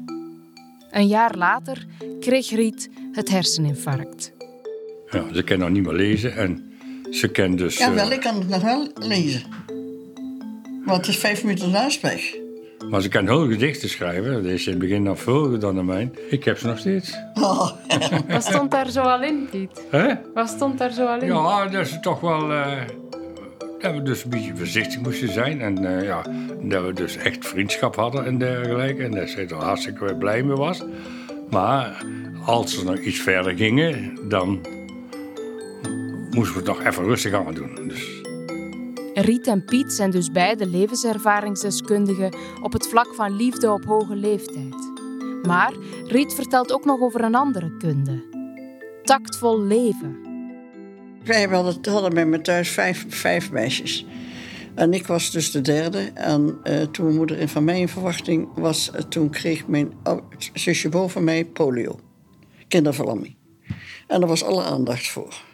Een 0.90 1.06
jaar 1.06 1.36
later 1.36 1.86
kreeg 2.20 2.50
Riet 2.50 2.90
het 3.12 3.30
herseninfarct. 3.30 4.32
Ja, 5.10 5.34
ze 5.34 5.42
kan 5.42 5.58
nog 5.58 5.70
niet 5.70 5.82
meer 5.82 5.94
lezen 5.94 6.36
en 6.36 6.72
ze 7.10 7.28
kan 7.28 7.56
dus... 7.56 7.78
Ja, 7.78 7.88
eh, 7.88 7.94
wel, 7.94 8.10
ik 8.10 8.20
kan 8.20 8.34
het 8.34 8.48
nog 8.48 8.62
wel 8.62 8.90
lezen. 8.94 9.42
Want 10.84 11.06
het 11.06 11.08
is 11.08 11.16
vijf 11.16 11.44
minuten 11.44 11.70
naast 11.70 12.00
weg. 12.00 12.34
Maar 12.88 13.00
ze 13.00 13.08
kan 13.08 13.26
heel 13.26 13.48
gedichten 13.48 13.88
schrijven. 13.88 14.32
Dat 14.32 14.44
is 14.52 14.66
in 14.66 14.72
het 14.72 14.80
begin 14.80 15.02
nog 15.02 15.20
veel 15.20 15.58
dan 15.58 15.74
de 15.74 15.82
mijn. 15.82 16.14
Ik 16.30 16.44
heb 16.44 16.58
ze 16.58 16.66
nog 16.66 16.78
steeds. 16.78 17.16
Oh. 17.34 17.70
Wat 18.28 18.44
stond 18.44 18.70
daar 18.70 18.90
zo 18.90 19.00
al 19.00 19.22
in, 19.22 19.48
Piet? 19.50 19.86
Hè? 19.90 20.14
Wat 20.34 20.48
stond 20.48 20.78
daar 20.78 20.92
zo 20.92 21.06
al 21.06 21.20
in? 21.20 21.26
Ja, 21.26 21.66
dat 21.66 21.86
is 21.86 21.98
toch 22.00 22.20
wel... 22.20 22.52
eh, 22.52 22.72
dat 23.78 23.94
we 23.94 24.02
dus 24.02 24.24
een 24.24 24.30
beetje 24.30 24.56
voorzichtig 24.56 25.00
moesten 25.00 25.32
zijn. 25.32 25.60
En 25.60 25.98
eh, 25.98 26.04
ja, 26.04 26.22
dat 26.62 26.84
we 26.84 26.92
dus 26.92 27.16
echt 27.16 27.46
vriendschap 27.46 27.96
hadden 27.96 28.26
en 28.26 28.38
dergelijke. 28.38 29.02
En 29.02 29.10
dat 29.10 29.28
ze 29.28 29.40
er 29.40 29.54
hartstikke 29.54 30.14
blij 30.14 30.42
mee 30.42 30.56
was. 30.56 30.82
Maar 31.50 32.04
als 32.44 32.78
ze 32.78 32.84
nog 32.84 32.98
iets 32.98 33.20
verder 33.20 33.56
gingen, 33.56 34.18
dan 34.28 34.60
moesten 36.30 36.52
we 36.52 36.70
het 36.70 36.78
nog 36.78 36.84
even 36.84 37.04
rustig 37.04 37.32
aan 37.32 37.54
doen. 37.54 37.88
Dus 37.88 38.19
Riet 39.20 39.46
en 39.46 39.64
Piet 39.64 39.92
zijn 39.92 40.10
dus 40.10 40.30
beide 40.30 40.66
levenservaringsdeskundigen 40.66 42.34
op 42.62 42.72
het 42.72 42.86
vlak 42.88 43.14
van 43.14 43.36
liefde 43.36 43.72
op 43.72 43.84
hoge 43.84 44.16
leeftijd. 44.16 44.90
Maar 45.42 45.72
Riet 46.06 46.34
vertelt 46.34 46.72
ook 46.72 46.84
nog 46.84 47.00
over 47.00 47.24
een 47.24 47.34
andere 47.34 47.76
kunde. 47.76 48.22
Tactvol 49.02 49.60
leven. 49.62 50.18
Wij 51.24 51.48
hadden, 51.82 52.14
bij 52.14 52.26
me 52.26 52.40
thuis 52.40 52.68
vijf, 52.68 53.06
vijf 53.08 53.50
meisjes. 53.50 54.06
En 54.74 54.92
ik 54.92 55.06
was 55.06 55.30
dus 55.30 55.50
de 55.50 55.60
derde. 55.60 56.10
En 56.14 56.58
eh, 56.62 56.82
toen 56.82 57.04
mijn 57.04 57.16
moeder 57.16 57.38
in 57.38 57.48
van 57.48 57.64
mij 57.64 57.80
in 57.80 57.88
verwachting 57.88 58.48
was... 58.54 58.90
eh, 58.90 59.02
toen 59.02 59.30
kreeg 59.30 59.66
mijn 59.66 59.92
zusje 60.54 60.88
boven 60.88 61.24
mij 61.24 61.44
polio. 61.44 62.00
Kinderverlamming. 62.68 63.36
En 64.06 64.20
daar 64.20 64.28
was 64.28 64.44
alle 64.44 64.62
aandacht 64.62 65.08
voor. 65.08 65.49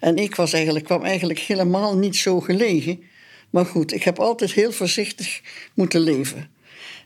En 0.00 0.16
ik 0.16 0.34
was 0.34 0.52
eigenlijk, 0.52 0.84
kwam 0.84 1.02
eigenlijk 1.02 1.38
helemaal 1.38 1.96
niet 1.96 2.16
zo 2.16 2.40
gelegen. 2.40 3.02
Maar 3.50 3.66
goed, 3.66 3.92
ik 3.92 4.02
heb 4.02 4.18
altijd 4.18 4.52
heel 4.52 4.72
voorzichtig 4.72 5.40
moeten 5.74 6.00
leven. 6.00 6.50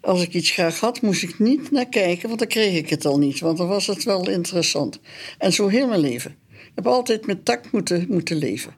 Als 0.01 0.23
ik 0.23 0.35
iets 0.35 0.51
graag 0.51 0.81
had, 0.81 1.01
moest 1.01 1.23
ik 1.23 1.39
niet 1.39 1.71
naar 1.71 1.89
kijken, 1.89 2.27
want 2.29 2.39
dan 2.39 2.49
kreeg 2.49 2.77
ik 2.77 2.91
het 2.91 3.05
al 3.05 3.19
niet. 3.19 3.41
Want 3.41 3.59
dan 3.59 3.69
was 3.69 3.87
het 3.87 4.05
wel 4.05 4.29
interessant. 4.29 5.01
En 5.39 5.53
zo 5.53 5.69
heel 5.69 5.89
mijn 5.89 6.01
leven. 6.01 6.37
Ik 6.51 6.73
heb 6.75 6.87
altijd 6.87 7.27
met 7.27 7.45
tact 7.45 7.73
moeten, 7.73 8.07
moeten 8.09 8.37
leven. 8.37 8.75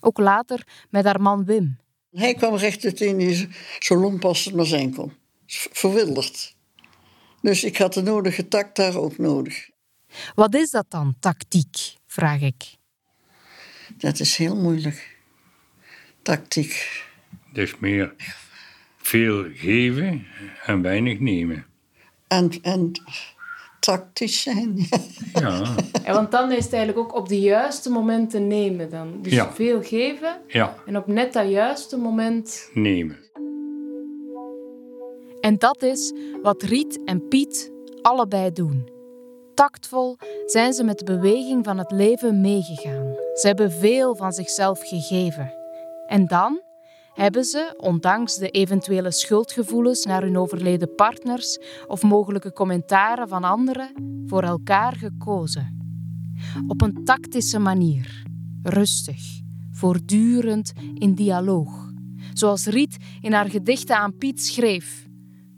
Ook 0.00 0.18
later 0.18 0.66
met 0.90 1.04
haar 1.04 1.20
man 1.20 1.44
Wim. 1.44 1.78
Hij 2.10 2.34
kwam 2.34 2.54
recht 2.54 2.84
uiteen, 2.84 3.52
zo 3.78 3.96
lomp 3.96 4.24
als 4.24 4.44
het 4.44 4.54
maar 4.54 4.66
zijn 4.66 4.94
kon. 4.94 5.12
Verwilderd. 5.46 6.56
Dus 7.42 7.64
ik 7.64 7.76
had 7.76 7.94
de 7.94 8.02
nodige 8.02 8.48
tact 8.48 8.76
daar 8.76 8.96
ook 8.96 9.18
nodig. 9.18 9.68
Wat 10.34 10.54
is 10.54 10.70
dat 10.70 10.86
dan, 10.88 11.14
tactiek? 11.20 11.96
vraag 12.06 12.40
ik. 12.40 12.76
Dat 13.98 14.20
is 14.20 14.36
heel 14.36 14.56
moeilijk. 14.56 15.16
Tactiek. 16.22 17.02
dus 17.52 17.78
meer 17.78 18.14
veel 18.96 19.44
geven 19.54 20.26
en 20.66 20.82
weinig 20.82 21.18
nemen. 21.20 21.66
En, 22.28 22.50
en 22.62 22.92
tactisch 23.80 24.42
zijn. 24.42 24.86
Ja, 25.32 25.74
Ja, 26.04 26.12
want 26.12 26.30
dan 26.30 26.52
is 26.52 26.64
het 26.64 26.72
eigenlijk 26.72 27.06
ook 27.06 27.14
op 27.14 27.28
de 27.28 27.40
juiste 27.40 27.90
momenten 27.90 28.46
nemen 28.46 28.90
dan. 28.90 29.18
Dus 29.22 29.32
Ja. 29.32 29.52
veel 29.52 29.82
geven 29.82 30.40
ja, 30.46 30.76
en 30.86 30.96
op 30.96 31.06
net 31.06 31.32
dat 31.32 31.50
juiste 31.50 31.96
moment... 31.96 32.70
nemen. 32.74 33.18
En 35.40 35.58
dat 35.58 35.82
is 35.82 36.12
wat 36.42 36.62
Riet 36.62 37.04
en 37.04 37.28
Piet 37.28 37.72
allebei 38.02 38.52
doen. 38.52 38.88
Tactvol 39.54 40.16
zijn 40.46 40.72
ze 40.72 40.84
met 40.84 40.98
de 40.98 41.04
beweging 41.04 41.64
van 41.64 41.78
het 41.78 41.90
leven 41.90 42.40
meegegaan. 42.40 43.14
Ze 43.34 43.46
hebben 43.46 43.72
veel 43.72 44.16
van 44.16 44.32
zichzelf 44.32 44.88
gegeven. 44.88 45.52
En 46.06 46.26
dan 46.26 46.62
hebben 47.12 47.44
ze, 47.44 47.74
ondanks 47.76 48.36
de 48.36 48.50
eventuele 48.50 49.10
schuldgevoelens 49.10 50.04
naar 50.04 50.22
hun 50.22 50.36
overleden 50.36 50.94
partners 50.94 51.58
of 51.86 52.02
mogelijke 52.02 52.52
commentaren 52.52 53.28
van 53.28 53.44
anderen, 53.44 54.22
voor 54.26 54.42
elkaar 54.42 54.96
gekozen. 54.96 55.82
Op 56.66 56.82
een 56.82 57.04
tactische 57.04 57.58
manier, 57.58 58.22
rustig, 58.62 59.40
voortdurend 59.70 60.72
in 60.94 61.14
dialoog. 61.14 61.92
Zoals 62.32 62.66
Riet 62.66 62.96
in 63.20 63.32
haar 63.32 63.50
gedichten 63.50 63.96
aan 63.96 64.16
Piet 64.16 64.42
schreef: 64.42 65.06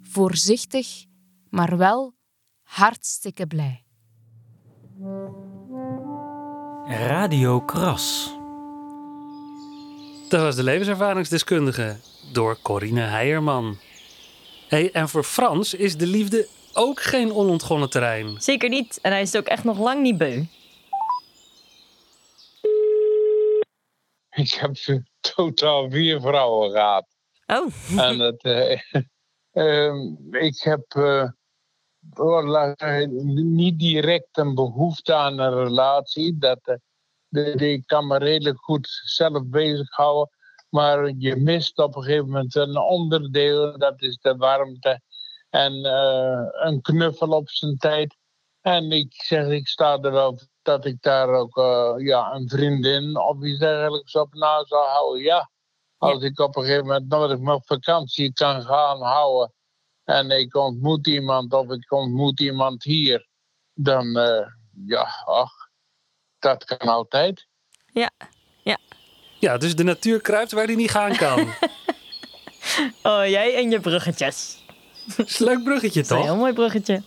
voorzichtig, 0.02 1.04
maar 1.50 1.76
wel 1.76 2.14
hartstikke 2.62 3.46
blij. 3.46 3.85
Radio 6.84 7.60
Kras. 7.60 8.36
Dat 10.28 10.40
was 10.40 10.56
de 10.56 10.62
levenservaringsdeskundige 10.62 11.96
door 12.32 12.58
Corine 12.62 13.00
Heijerman. 13.00 13.78
Hey, 14.68 14.92
en 14.92 15.08
voor 15.08 15.22
Frans 15.24 15.74
is 15.74 15.96
de 15.96 16.06
liefde 16.06 16.48
ook 16.72 17.02
geen 17.02 17.32
onontgonnen 17.32 17.90
terrein. 17.90 18.40
Zeker 18.40 18.68
niet. 18.68 18.98
En 19.02 19.10
hij 19.12 19.20
is 19.20 19.32
het 19.32 19.42
ook 19.42 19.48
echt 19.48 19.64
nog 19.64 19.78
lang 19.78 20.02
niet 20.02 20.18
beu. 20.18 20.44
Ik 24.30 24.52
heb 24.52 24.76
totaal 25.34 25.90
vier 25.90 26.20
vrouwen 26.20 26.70
gehad. 26.70 27.06
Oh. 27.46 27.98
En 27.98 28.18
het, 28.18 28.42
eh, 28.42 28.80
ehm, 29.64 30.34
ik 30.34 30.62
heb 30.62 30.84
eh, 30.88 31.02
oh, 31.22 31.22
laat 31.22 31.32
ik 31.32 31.34
zeggen, 31.34 31.34
niet 33.34 33.78
direct 33.78 34.38
een 34.38 34.54
behoefte 34.54 35.14
aan 35.14 35.38
een 35.38 35.54
relatie. 35.64 36.38
Dat, 36.38 36.58
eh, 36.62 36.74
de- 37.28 37.72
ik 37.72 37.86
kan 37.86 38.06
me 38.06 38.18
redelijk 38.18 38.58
goed 38.58 39.00
zelf 39.04 39.42
bezighouden. 39.46 40.30
Maar 40.68 41.12
je 41.18 41.36
mist 41.36 41.78
op 41.78 41.96
een 41.96 42.02
gegeven 42.02 42.26
moment 42.26 42.54
een 42.54 42.78
onderdeel, 42.78 43.78
dat 43.78 44.02
is 44.02 44.18
de 44.18 44.36
warmte. 44.36 45.00
En 45.50 45.84
eh, 45.84 46.40
een 46.52 46.80
knuffel 46.80 47.28
op 47.28 47.48
zijn 47.48 47.76
tijd. 47.76 48.16
En 48.60 48.92
ik 48.92 49.12
zeg, 49.14 49.48
ik 49.48 49.68
sta 49.68 49.98
er 49.98 50.12
voor 50.12 50.46
dat 50.62 50.84
ik 50.84 51.02
daar 51.02 51.28
ook 51.28 51.56
eh, 51.56 51.94
ja, 51.96 52.34
een 52.34 52.48
vriendin 52.48 53.18
of 53.18 53.42
iets 53.42 53.58
dergelijks 53.58 54.14
op 54.14 54.34
na 54.34 54.64
zou 54.64 54.84
houden. 54.86 55.22
Ja, 55.22 55.50
als 55.96 56.22
ik 56.22 56.38
op 56.40 56.56
een 56.56 56.62
gegeven 56.62 56.86
moment 56.86 57.08
nodig 57.08 57.38
mijn 57.38 57.62
vakantie 57.64 58.32
kan 58.32 58.62
gaan 58.62 59.02
houden 59.02 59.54
en 60.06 60.30
ik 60.30 60.54
ontmoet 60.54 61.06
iemand 61.06 61.52
of 61.52 61.70
ik 61.70 61.92
ontmoet 61.92 62.40
iemand 62.40 62.82
hier, 62.82 63.28
dan 63.74 64.16
eh, 64.16 64.46
ja, 64.86 65.08
ach, 65.24 65.52
dat 66.38 66.64
kan 66.64 66.88
altijd. 66.88 67.46
Ja, 67.92 68.10
ja. 68.62 68.78
Ja, 69.38 69.56
dus 69.56 69.76
de 69.76 69.82
natuur 69.82 70.20
kruipt 70.20 70.52
waar 70.52 70.66
die 70.66 70.76
niet 70.76 70.90
gaan 70.90 71.16
kan. 71.16 71.48
Oh, 73.02 73.26
jij 73.26 73.54
en 73.56 73.70
je 73.70 73.80
bruggetjes. 73.80 74.64
Dat 75.16 75.26
is 75.26 75.38
een 75.38 75.46
leuk 75.46 75.64
bruggetje, 75.64 76.00
Dat 76.00 76.04
is 76.04 76.10
een 76.10 76.16
toch? 76.16 76.26
heel 76.26 76.36
mooi 76.36 76.52
bruggetje. 76.52 77.02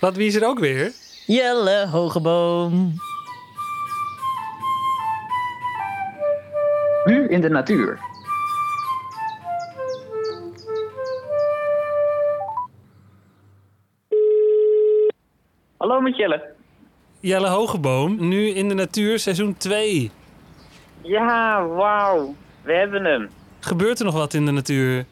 Wat, 0.00 0.16
wie 0.16 0.26
is 0.26 0.34
er 0.34 0.46
ook 0.46 0.58
weer? 0.58 0.92
Jelle 1.26 1.86
Hogeboom. 1.86 2.94
Nu 7.04 7.28
in 7.28 7.40
de 7.40 7.48
natuur. 7.48 8.00
Hallo 15.88 16.00
met 16.02 16.16
Jelle. 16.16 16.42
Jelle 17.20 17.48
Hogeboom, 17.48 18.28
nu 18.28 18.48
in 18.48 18.68
de 18.68 18.74
natuur, 18.74 19.18
seizoen 19.18 19.56
2. 19.56 20.10
Ja, 21.02 21.66
wauw. 21.66 22.34
We 22.62 22.72
hebben 22.72 23.04
hem. 23.04 23.28
Gebeurt 23.60 23.98
er 23.98 24.04
nog 24.04 24.14
wat 24.14 24.34
in 24.34 24.44
de 24.44 24.50
natuur? 24.50 25.04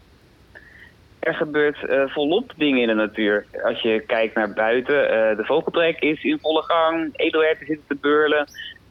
Er 1.18 1.34
gebeurt 1.34 1.88
eh, 1.88 2.02
volop 2.06 2.52
dingen 2.56 2.80
in 2.80 2.86
de 2.86 2.94
natuur. 2.94 3.46
Als 3.64 3.80
je 3.80 4.02
kijkt 4.06 4.34
naar 4.34 4.52
buiten, 4.52 5.10
eh, 5.10 5.36
de 5.36 5.44
vogeltrek 5.44 6.00
is 6.00 6.24
in 6.24 6.38
volle 6.40 6.62
gang. 6.62 7.10
Edelherten 7.16 7.66
zitten 7.66 7.86
te 7.88 7.96
beurlen. 8.00 8.46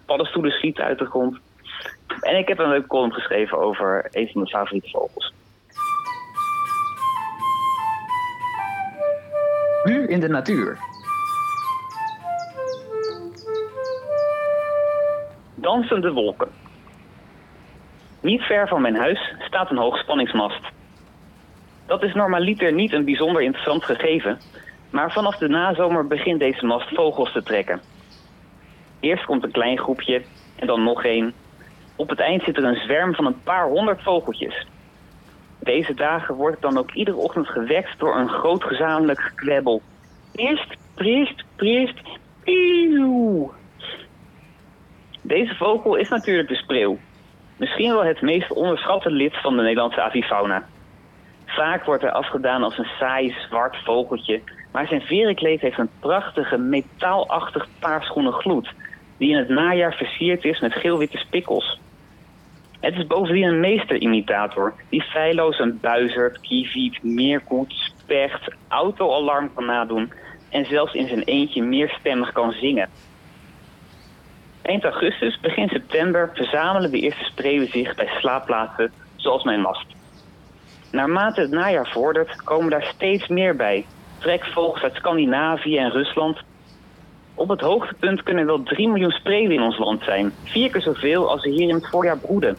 Paddenstoelen 0.06 0.52
schieten 0.52 0.84
uit 0.84 1.00
de 1.00 1.06
grond. 1.06 1.38
En 2.22 2.38
ik 2.38 2.48
heb 2.48 2.60
een 2.60 2.70
leuke 2.70 2.88
column 2.88 3.14
geschreven 3.14 3.58
over 3.58 4.08
een 4.12 4.28
van 4.28 4.42
mijn 4.42 4.48
favoriete 4.48 4.90
vogels. 4.90 5.34
Nu 9.84 10.08
in 10.08 10.20
de 10.20 10.30
natuur. 10.30 10.78
Dansende 15.76 16.12
wolken. 16.12 16.48
Niet 18.22 18.42
ver 18.42 18.68
van 18.68 18.82
mijn 18.82 18.96
huis 18.96 19.34
staat 19.40 19.70
een 19.70 19.78
hoogspanningsmast. 19.78 20.62
Dat 21.86 22.04
is 22.04 22.14
normaliter 22.14 22.74
niet 22.74 22.94
een 22.94 23.06
bijzonder 23.06 23.42
interessant 23.42 23.84
gegeven, 23.84 24.40
maar 24.90 25.12
vanaf 25.12 25.38
de 25.38 25.48
nazomer 25.48 26.08
begint 26.08 26.40
deze 26.40 26.66
mast 26.66 26.96
vogels 26.96 27.32
te 27.32 27.44
trekken. 27.44 27.82
Eerst 29.00 29.26
komt 29.26 29.44
een 29.44 29.52
klein 29.52 29.78
groepje 29.78 30.22
en 30.56 30.68
dan 30.68 30.84
nog 30.84 31.04
één. 31.04 31.34
Op 31.96 32.10
het 32.10 32.20
eind 32.20 32.44
zit 32.44 32.58
er 32.58 32.64
een 32.64 32.84
zwerm 32.86 33.16
van 33.16 33.26
een 33.26 33.44
paar 33.44 33.68
honderd 33.68 34.04
vogeltjes. 34.04 34.68
Deze 35.60 35.94
dagen 35.94 36.36
wordt 36.36 36.62
dan 36.62 36.78
ook 36.78 36.92
iedere 36.92 37.18
ochtend 37.18 37.48
gewekt 37.48 38.00
door 38.00 38.16
een 38.16 38.30
groot 38.30 38.64
gezamenlijk 38.64 39.22
gekwebbel. 39.22 39.82
Priest, 40.32 40.76
priest, 40.94 41.44
priest, 41.56 42.02
pieuw. 42.44 43.54
Deze 45.28 45.56
vogel 45.56 45.96
is 45.96 46.10
natuurlijk 46.10 46.48
de 46.48 46.56
spreeuw. 46.56 46.98
Misschien 47.58 47.94
wel 47.94 48.06
het 48.06 48.22
meest 48.22 48.52
onderschatte 48.52 49.12
lid 49.12 49.42
van 49.42 49.56
de 49.56 49.62
Nederlandse 49.62 50.02
avifauna. 50.02 50.66
Vaak 51.46 51.86
wordt 51.86 52.02
hij 52.02 52.12
afgedaan 52.12 52.64
als 52.64 52.78
een 52.78 52.90
saai 53.00 53.36
zwart 53.48 53.78
vogeltje, 53.84 54.42
maar 54.72 54.88
zijn 54.88 55.02
verenkleed 55.02 55.62
heeft 55.62 55.78
een 55.78 55.90
prachtige 56.00 56.58
metaalachtig 56.58 57.68
paarsgroene 57.80 58.32
gloed, 58.32 58.74
die 59.18 59.30
in 59.30 59.38
het 59.38 59.50
najaar 59.50 59.94
versierd 59.94 60.44
is 60.44 60.60
met 60.60 60.74
geel-witte 60.74 61.18
spikkels. 61.18 61.80
Het 62.80 62.98
is 62.98 63.08
bovendien 63.08 63.48
een 63.48 63.60
meesterimitator 63.60 64.74
die 64.90 65.02
feilloos 65.02 65.60
een 65.60 65.80
buizerd, 65.80 66.40
kieviet, 66.40 67.04
meerkoet, 67.04 67.74
specht, 67.74 68.56
autoalarm 68.68 69.54
kan 69.54 69.66
nadoen 69.66 70.12
en 70.50 70.66
zelfs 70.66 70.94
in 70.94 71.08
zijn 71.08 71.24
eentje 71.24 71.64
meerstemmig 71.64 72.32
kan 72.32 72.52
zingen. 72.52 72.90
Eind 74.66 74.84
augustus, 74.84 75.40
begin 75.40 75.68
september 75.68 76.30
verzamelen 76.34 76.92
de 76.92 77.00
eerste 77.00 77.24
spreeuwen 77.24 77.68
zich 77.68 77.96
bij 77.96 78.08
slaapplaatsen 78.08 78.94
zoals 79.16 79.44
mijn 79.44 79.62
mast. 79.62 79.86
Naarmate 80.92 81.42
het 81.42 81.52
najaar 81.52 81.88
vordert, 81.88 82.44
komen 82.44 82.70
daar 82.70 82.84
steeds 82.84 83.28
meer 83.28 83.56
bij. 83.56 83.86
Trekvogels 84.18 84.82
uit 84.82 84.96
Scandinavië 84.96 85.78
en 85.78 85.92
Rusland. 85.92 86.42
Op 87.36 87.50
het 87.50 87.62
hoogtepunt 87.62 88.24
kunnen 88.24 88.46
wel 88.46 88.64
3 88.64 88.88
miljoen 88.88 89.12
spreeuwen 89.12 89.56
in 89.56 89.62
ons 89.62 89.78
land 89.78 90.04
zijn. 90.04 90.34
Vier 90.44 90.70
keer 90.70 90.82
zoveel 90.82 91.30
als 91.30 91.44
er 91.44 91.52
hier 91.52 91.70
in 91.70 91.76
het 91.76 91.90
voorjaar 91.90 92.20
broeden. 92.20 92.58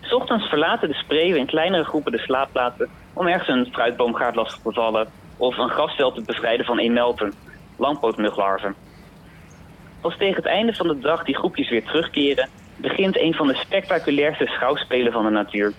's 0.00 0.12
ochtends 0.12 0.48
verlaten 0.48 0.88
de 0.88 0.94
spreeuwen 0.94 1.38
in 1.38 1.46
kleinere 1.46 1.84
groepen 1.84 2.12
de 2.12 2.18
slaapplaatsen 2.18 2.90
om 3.14 3.26
ergens 3.26 3.48
een 3.48 3.72
fruitboomgaard 3.72 4.34
lastig 4.34 4.62
te 4.62 4.72
vallen 4.72 5.08
of 5.36 5.58
een 5.58 5.70
grasveld 5.70 6.14
te 6.14 6.22
bevrijden 6.22 6.66
van 6.66 6.78
emelten, 6.78 7.34
langpootmuglarven. 7.76 8.81
Als 10.02 10.16
tegen 10.16 10.36
het 10.36 10.46
einde 10.46 10.74
van 10.74 10.88
de 10.88 10.98
dag 10.98 11.24
die 11.24 11.36
groepjes 11.36 11.70
weer 11.70 11.84
terugkeren, 11.84 12.48
begint 12.76 13.18
een 13.18 13.34
van 13.34 13.46
de 13.46 13.54
spectaculairste 13.54 14.46
schouwspelen 14.46 15.12
van 15.12 15.24
de 15.24 15.30
natuur. 15.30 15.72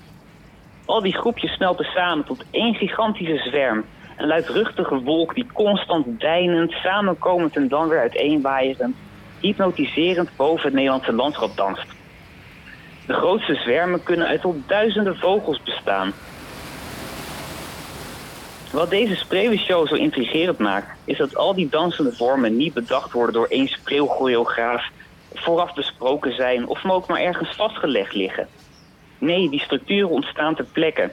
Al 0.86 1.02
die 1.02 1.18
groepjes 1.18 1.54
smelten 1.54 1.86
samen 1.86 2.26
tot 2.26 2.46
één 2.52 2.76
gigantische 2.76 3.38
zwerm. 3.50 3.86
Een 4.18 4.28
luidruchtige 4.28 5.02
wolk 5.02 5.36
die 5.36 5.52
constant 5.54 6.20
deinend, 6.20 6.72
samenkomend 6.72 7.56
en 7.56 7.68
dan 7.68 7.88
weer 7.88 8.00
uiteenwaaierend, 8.00 8.96
hypnotiserend 9.40 10.30
boven 10.36 10.66
het 10.66 10.74
Nederlandse 10.74 11.14
landschap 11.14 11.58
danst. 11.58 11.86
De 13.06 13.14
grootste 13.14 13.56
zwermen 13.56 14.04
kunnen 14.04 14.28
uit 14.28 14.42
tot 14.42 14.68
duizenden 14.68 15.18
vogels 15.18 15.64
bestaan. 15.64 16.14
Wat 18.74 18.90
deze 18.90 19.16
spreeuwenshow 19.16 19.88
zo 19.88 19.96
intrigerend 19.96 20.58
maakt, 20.58 20.98
is 21.06 21.18
dat 21.18 21.36
al 21.36 21.56
die 21.56 21.70
dansende 21.70 22.14
vormen 22.16 22.56
niet 22.56 22.74
bedacht 22.74 23.12
worden 23.12 23.34
door 23.34 23.48
één 23.48 23.68
spreeuwchoreograaf, 23.68 24.90
vooraf 25.34 25.74
besproken 25.74 26.36
zijn 26.36 26.68
of 26.68 26.86
ook 26.86 27.08
maar 27.08 27.22
ergens 27.22 27.56
vastgelegd 27.56 28.14
liggen. 28.14 28.48
Nee, 29.18 29.50
die 29.50 29.60
structuren 29.60 30.10
ontstaan 30.10 30.56
ter 30.56 30.66
plekke. 30.66 31.12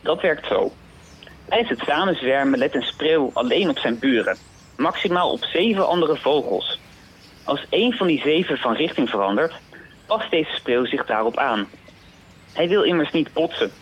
Dat 0.00 0.20
werkt 0.20 0.46
zo. 0.46 0.72
Tijdens 1.48 1.70
het 1.70 1.88
samenzwermen 1.88 2.58
let 2.58 2.74
een 2.74 2.82
spreeuw 2.82 3.30
alleen 3.34 3.68
op 3.68 3.78
zijn 3.78 3.98
buren, 3.98 4.38
maximaal 4.76 5.30
op 5.30 5.44
zeven 5.44 5.86
andere 5.86 6.16
vogels. 6.16 6.78
Als 7.44 7.66
één 7.68 7.92
van 7.92 8.06
die 8.06 8.20
zeven 8.20 8.58
van 8.58 8.74
richting 8.74 9.08
verandert, 9.08 9.54
past 10.06 10.30
deze 10.30 10.54
spreeuw 10.54 10.84
zich 10.84 11.06
daarop 11.06 11.36
aan. 11.36 11.68
Hij 12.52 12.68
wil 12.68 12.82
immers 12.82 13.10
niet 13.10 13.32
botsen. 13.32 13.72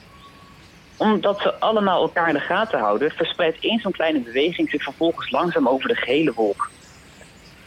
Omdat 0.97 1.41
ze 1.41 1.61
allemaal 1.61 2.03
elkaar 2.03 2.29
in 2.29 2.35
de 2.35 2.41
gaten 2.41 2.79
houden, 2.79 3.11
verspreidt 3.11 3.59
één 3.61 3.81
zo'n 3.81 3.93
kleine 3.93 4.21
beweging 4.21 4.71
zich 4.71 4.83
vervolgens 4.83 5.31
langzaam 5.31 5.69
over 5.69 5.89
de 5.89 5.97
gehele 5.97 6.33
wolk. 6.33 6.71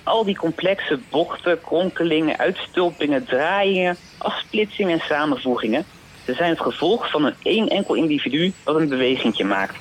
Al 0.03 0.25
die 0.25 0.37
complexe 0.37 0.99
bochten, 1.09 1.61
kronkelingen, 1.61 2.37
uitstulpingen, 2.37 3.25
draaiingen, 3.25 3.97
afsplitsingen 4.17 4.99
en 4.99 5.05
samenvoegingen, 5.05 5.85
ze 6.25 6.33
zijn 6.33 6.49
het 6.49 6.61
gevolg 6.61 7.11
van 7.11 7.25
een 7.25 7.35
één 7.41 7.67
enkel 7.67 7.95
individu 7.95 8.53
dat 8.63 8.75
een 8.75 8.89
bewegingje 8.89 9.43
maakt. 9.43 9.77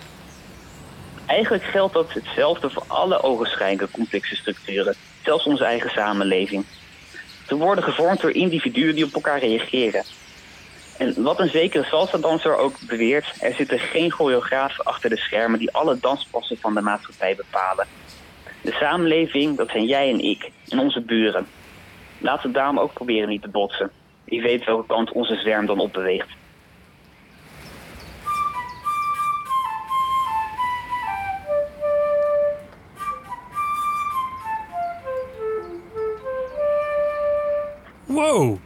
Eigenlijk 1.26 1.64
geldt 1.64 1.94
dat 1.94 2.12
hetzelfde 2.12 2.70
voor 2.70 2.85
alle 2.87 3.22
ogenschijnlijke 3.22 3.90
complexe 3.90 4.37
structuren, 4.37 4.96
zelfs 5.22 5.44
onze 5.44 5.64
eigen 5.64 5.90
samenleving. 5.90 6.66
Ze 7.46 7.54
worden 7.54 7.85
gevormd 7.85 8.20
door 8.20 8.33
individuen 8.33 8.94
die 8.94 9.04
op 9.04 9.14
elkaar 9.14 9.38
reageren. 9.38 10.04
En 10.98 11.22
wat 11.22 11.40
een 11.40 11.48
zekere 11.48 11.85
salsa-danser 11.85 12.57
ook 12.57 12.74
beweert, 12.87 13.35
er 13.40 13.54
zitten 13.54 13.78
geen 13.78 14.11
choreografen 14.11 14.85
achter 14.85 15.11
de 15.11 15.16
schermen 15.16 15.59
die 15.59 15.72
alle 15.72 15.98
danspassen 16.00 16.57
van 16.57 16.74
de 16.74 16.80
maatschappij 16.80 17.37
bepalen. 17.37 17.87
De 18.61 18.72
samenleving, 18.72 19.57
dat 19.57 19.70
zijn 19.70 19.85
jij 19.85 20.11
en 20.11 20.20
ik 20.20 20.50
en 20.68 20.78
onze 20.78 21.00
buren. 21.00 21.46
Laten 22.18 22.46
we 22.46 22.54
daarom 22.54 22.78
ook 22.78 22.92
proberen 22.92 23.28
niet 23.28 23.42
te 23.42 23.48
botsen. 23.48 23.90
Wie 24.24 24.42
weet 24.42 24.64
welke 24.64 24.87
kant 24.87 25.12
onze 25.12 25.37
zwerm 25.37 25.66
dan 25.66 25.78
opbeweegt. 25.78 26.28
Wow. 38.07 38.59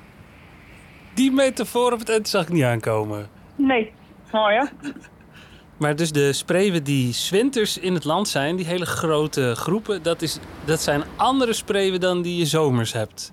Die 1.19 1.33
metafoor 1.33 1.93
op 1.93 1.99
het 1.99 2.09
eind 2.09 2.29
zag 2.29 2.43
ik 2.43 2.49
niet 2.49 2.63
aankomen. 2.63 3.27
Nee, 3.57 3.93
mooi 4.33 4.57
hè? 4.57 4.65
Maar 5.79 5.97
dus 5.97 6.13
de 6.13 6.33
spreeuwen 6.33 6.85
die 6.85 7.13
zwinters 7.13 7.79
in 7.79 7.95
het 7.95 8.05
land 8.05 8.29
zijn, 8.29 8.57
die 8.57 8.67
hele 8.67 8.87
grote 8.87 9.55
groepen, 9.55 10.03
dat, 10.03 10.23
is, 10.23 10.41
dat 10.65 10.81
zijn 10.81 11.03
andere 11.17 11.53
spreeuwen 11.53 12.01
dan 12.01 12.23
die 12.23 12.39
je 12.39 12.45
zomers 12.45 12.93
hebt. 12.93 13.33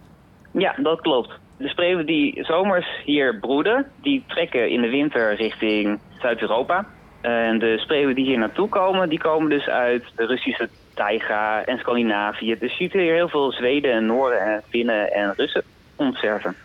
Ja, 0.51 0.75
dat 0.77 1.01
klopt. 1.01 1.29
De 1.57 1.67
spreeuwen 1.67 2.05
die 2.05 2.43
zomers 2.43 2.87
hier 3.03 3.39
broeden, 3.39 3.91
die 4.01 4.23
trekken 4.27 4.69
in 4.69 4.81
de 4.81 4.89
winter 4.89 5.35
richting 5.35 5.99
Zuid-Europa. 6.19 6.87
En 7.21 7.59
de 7.59 7.77
spreeuwen 7.77 8.15
die 8.15 8.25
hier 8.25 8.37
naartoe 8.37 8.69
komen, 8.69 9.09
die 9.09 9.19
komen 9.19 9.49
dus 9.49 9.67
uit 9.67 10.03
de 10.15 10.25
Russische 10.25 10.69
taiga 10.93 11.65
en 11.65 11.77
Scandinavië. 11.77 12.55
Dus 12.59 12.71
je 12.71 12.77
ziet 12.77 12.93
hier 12.93 13.13
heel 13.13 13.29
veel 13.29 13.51
Zweden 13.51 13.91
en 13.91 14.05
Noorden 14.05 14.41
en 14.41 14.63
Finnen 14.69 15.13
en 15.13 15.33
Russen 15.35 15.63
omzerven. 15.95 16.55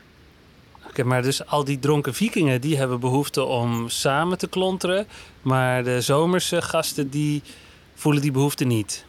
Maar 1.06 1.22
dus 1.22 1.46
al 1.46 1.64
die 1.64 1.78
dronken 1.78 2.14
vikingen, 2.14 2.60
die 2.60 2.76
hebben 2.76 3.00
behoefte 3.00 3.44
om 3.44 3.88
samen 3.88 4.38
te 4.38 4.48
klonteren. 4.48 5.06
Maar 5.42 5.84
de 5.84 6.00
zomerse 6.00 6.62
gasten, 6.62 7.10
die 7.10 7.42
voelen 7.94 8.22
die 8.22 8.32
behoefte 8.32 8.64
niet. 8.64 9.04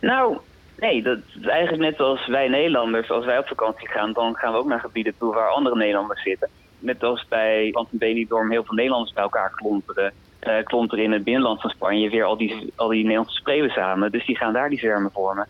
Nou, 0.00 0.38
nee, 0.78 1.02
dat 1.02 1.18
is 1.40 1.46
eigenlijk 1.46 1.82
net 1.82 2.00
als 2.00 2.26
wij 2.26 2.48
Nederlanders. 2.48 3.10
Als 3.10 3.24
wij 3.24 3.38
op 3.38 3.46
vakantie 3.46 3.88
gaan, 3.88 4.12
dan 4.12 4.36
gaan 4.36 4.52
we 4.52 4.58
ook 4.58 4.66
naar 4.66 4.80
gebieden 4.80 5.14
toe 5.18 5.34
waar 5.34 5.48
andere 5.48 5.76
Nederlanders 5.76 6.22
zitten. 6.22 6.48
Net 6.78 7.02
als 7.02 7.26
bij 7.28 7.70
Want 7.72 7.88
en 7.92 7.98
Benidorm 7.98 8.50
heel 8.50 8.64
veel 8.64 8.74
Nederlanders 8.74 9.12
bij 9.12 9.22
elkaar 9.22 9.52
klonteren. 9.56 10.12
eh, 10.38 10.64
klonteren 10.64 11.04
in 11.04 11.12
het 11.12 11.24
binnenland 11.24 11.60
van 11.60 11.70
Spanje 11.70 12.10
weer 12.10 12.24
al 12.24 12.36
die, 12.36 12.72
al 12.76 12.88
die 12.88 13.02
Nederlandse 13.02 13.36
spreeuwen 13.36 13.70
samen. 13.70 14.12
Dus 14.12 14.26
die 14.26 14.36
gaan 14.36 14.52
daar 14.52 14.68
die 14.68 14.78
zwermen 14.78 15.10
vormen. 15.12 15.46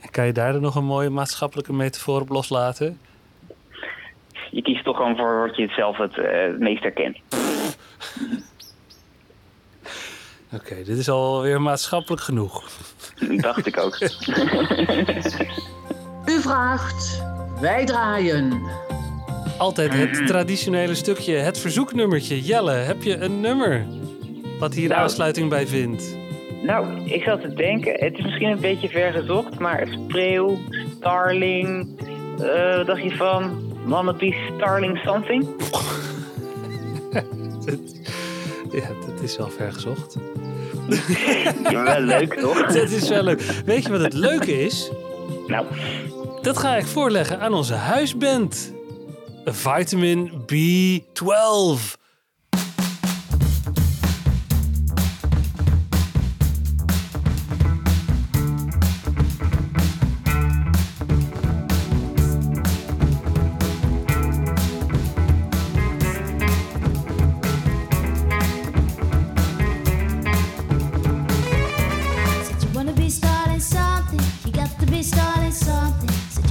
En 0.00 0.10
kan 0.10 0.26
je 0.26 0.32
daar 0.32 0.52
dan 0.52 0.62
nog 0.62 0.74
een 0.74 0.84
mooie 0.84 1.10
maatschappelijke 1.10 1.72
metafoor 1.72 2.20
op 2.20 2.28
loslaten? 2.28 2.98
Je 4.54 4.62
kiest 4.62 4.84
toch 4.84 4.96
gewoon 4.96 5.16
voor 5.16 5.46
wat 5.46 5.56
je 5.56 5.68
zelf 5.68 5.96
het 5.96 6.18
eh, 6.18 6.42
het 6.42 6.58
meest 6.58 6.82
herkent. 6.82 7.18
Oké, 10.54 10.74
dit 10.74 10.98
is 10.98 11.08
alweer 11.08 11.60
maatschappelijk 11.60 12.22
genoeg. 12.22 12.62
Dacht 13.36 13.66
ik 13.66 13.78
ook. 13.78 13.98
U 16.34 16.40
vraagt, 16.40 17.22
wij 17.60 17.84
draaien. 17.84 18.62
Altijd 19.58 19.94
het 19.94 20.26
traditionele 20.26 20.94
stukje, 20.94 21.34
het 21.34 21.58
verzoeknummertje. 21.58 22.42
Jelle, 22.42 22.72
heb 22.72 23.02
je 23.02 23.16
een 23.16 23.40
nummer 23.40 23.86
wat 24.58 24.74
hier 24.74 24.88
Nou. 24.88 25.00
aansluiting 25.00 25.48
bij 25.48 25.66
vindt? 25.66 26.16
Nou, 26.62 27.00
ik 27.04 27.22
zat 27.22 27.40
te 27.40 27.54
denken, 27.54 27.92
het 27.92 28.18
is 28.18 28.24
misschien 28.24 28.48
een 28.50 28.60
beetje 28.60 28.88
ver 28.88 29.12
gezocht, 29.12 29.58
maar 29.58 29.86
spreeuw, 29.90 30.58
starling, 30.96 31.88
eh, 32.40 32.76
wat 32.76 32.86
dacht 32.86 33.02
je 33.02 33.16
van 33.16 33.62
Wannabe 33.84 34.34
Starling 34.56 34.98
Something? 35.04 35.46
Ja, 38.72 38.88
dat 39.06 39.20
is 39.20 39.36
wel 39.36 39.48
ver 39.50 39.72
gezocht. 39.72 40.16
Ja, 41.70 41.82
wel 41.82 42.00
leuk 42.00 42.34
toch? 42.34 42.66
Dat 42.72 42.90
is 42.90 43.08
wel 43.08 43.22
leuk. 43.22 43.40
Weet 43.64 43.82
je 43.82 43.90
wat 43.90 44.00
het 44.00 44.12
leuke 44.12 44.62
is? 44.64 44.90
Nou? 45.46 45.66
Dat 46.42 46.58
ga 46.58 46.76
ik 46.76 46.86
voorleggen 46.86 47.40
aan 47.40 47.54
onze 47.54 47.74
huisband. 47.74 48.72
Vitamin 49.44 50.30
B12. 50.30 52.02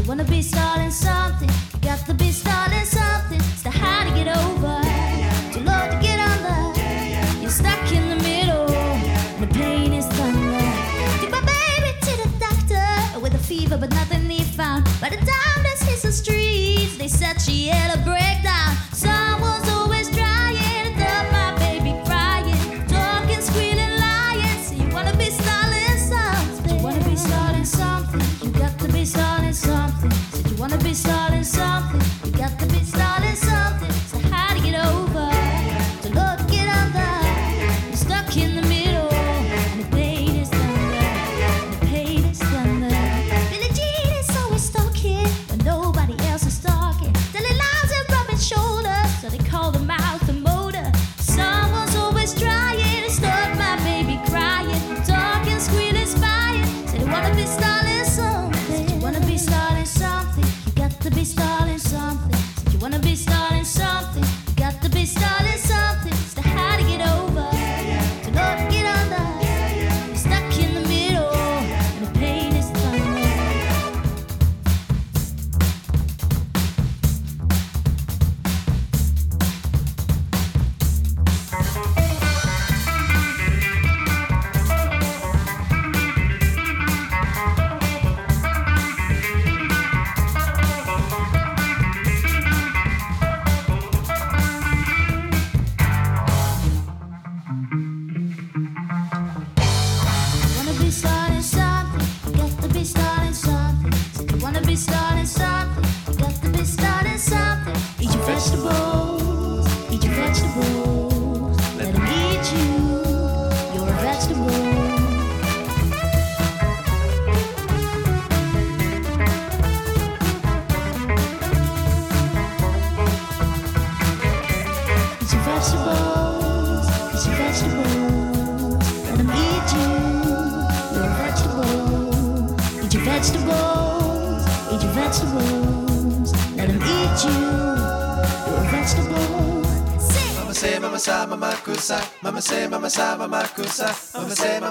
Wanna 0.05 0.25
be 0.25 0.41
starting 0.41 0.91
something, 0.91 1.49
got 1.81 2.05
to 2.07 2.13
be 2.13 2.31
starting. 2.31 2.72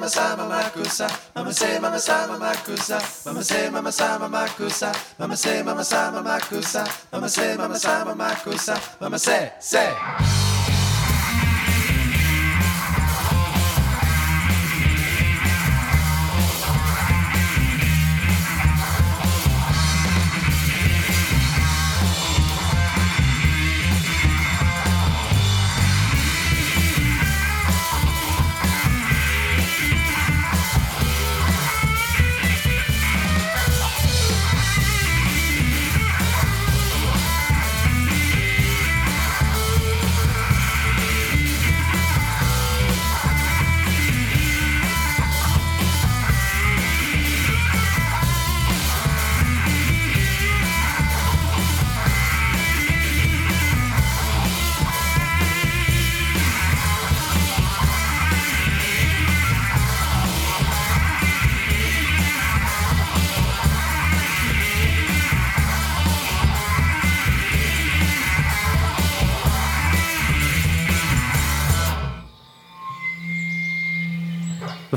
Mama 0.03 0.11
sa, 0.11 0.35
mama 0.37 0.63
kusa. 0.75 1.07
Mama 1.33 1.53
say, 1.53 1.79
mama 1.79 1.99
sa, 2.01 2.27
mama 2.27 2.53
kusa. 2.67 3.25
Mama 3.25 3.45
say, 3.45 3.71
mama 3.71 3.93
sa, 3.93 4.19
mama 4.19 4.47
kusa. 4.59 4.93
Mama 5.17 5.37
say, 5.37 5.63
mama 5.63 5.85
sa, 5.85 6.11
mama 6.11 6.41
kusa. 6.41 6.83
Mama 7.13 7.29
say, 7.29 7.57
mama 7.57 7.79
sa, 7.79 8.05
mama 8.05 8.35
kusa. 8.43 9.01
Mama 9.01 9.17
say, 9.17 9.53
say. 9.61 10.42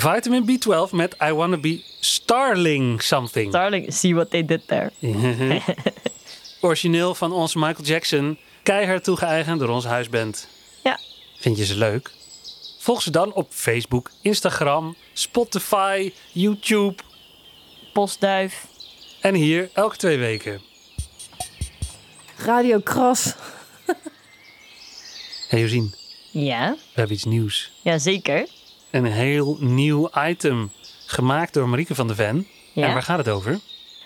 Vitamin 0.06 0.46
B12 0.46 0.92
met 0.92 1.16
I 1.24 1.32
Wanna 1.32 1.58
Be 1.58 1.82
Starling 2.00 3.02
Something. 3.02 3.50
Starling, 3.50 3.94
see 3.94 4.14
what 4.14 4.30
they 4.30 4.46
did 4.46 4.68
there. 4.68 4.92
Origineel 6.62 7.16
van 7.16 7.32
onze 7.32 7.58
Michael 7.60 7.84
Jackson. 7.86 8.38
Keihard 8.64 9.04
toegeëigend 9.04 9.60
door 9.60 9.70
onze 9.70 9.88
huisband. 9.88 10.48
Ja. 10.84 11.00
Vind 11.40 11.58
je 11.58 11.66
ze 11.66 11.78
leuk? 11.78 12.12
Volg 12.80 13.02
ze 13.02 13.12
dan 13.12 13.34
op 13.34 13.48
Facebook, 13.50 14.12
Instagram, 14.22 14.96
Spotify, 15.14 16.14
YouTube. 16.32 16.96
Postduif. 17.94 18.66
En 19.22 19.34
hier 19.36 19.70
elke 19.74 19.98
twee 19.98 20.18
weken. 20.18 20.62
Radio 22.38 22.80
Kras. 22.80 23.34
Hey 25.50 25.60
Josien, 25.62 25.94
Ja, 26.32 26.72
we 26.72 26.80
hebben 26.94 27.16
iets 27.16 27.24
nieuws. 27.26 27.72
ja 27.82 27.98
zeker. 27.98 28.48
Een 28.96 29.06
heel 29.06 29.58
nieuw 29.60 30.10
item. 30.28 30.72
Gemaakt 31.06 31.54
door 31.54 31.70
Marieke 31.70 31.96
van 31.96 32.08
de 32.08 32.16
Ven. 32.16 32.48
Ja. 32.74 32.88
En 32.88 32.94
waar 32.94 33.04
gaat 33.04 33.18
het 33.18 33.30
over? 33.30 33.60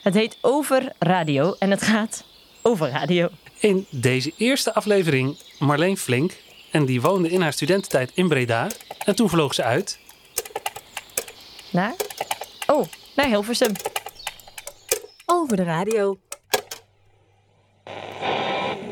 Het 0.03 0.13
heet 0.13 0.37
Over 0.41 0.91
Radio 0.99 1.55
en 1.59 1.71
het 1.71 1.81
gaat 1.81 2.23
over 2.61 2.89
radio. 2.89 3.29
In 3.59 3.85
deze 3.89 4.33
eerste 4.37 4.73
aflevering 4.73 5.37
Marleen 5.59 5.97
Flink. 5.97 6.33
En 6.71 6.85
die 6.85 7.01
woonde 7.01 7.29
in 7.29 7.41
haar 7.41 7.53
studententijd 7.53 8.11
in 8.13 8.27
Breda. 8.27 8.67
En 9.05 9.15
toen 9.15 9.29
vloog 9.29 9.53
ze 9.53 9.63
uit. 9.63 9.99
Naar? 11.71 11.93
Oh, 12.67 12.85
naar 13.15 13.27
Hilversum. 13.27 13.71
Over 15.25 15.57
de 15.57 15.63
radio. 15.63 16.19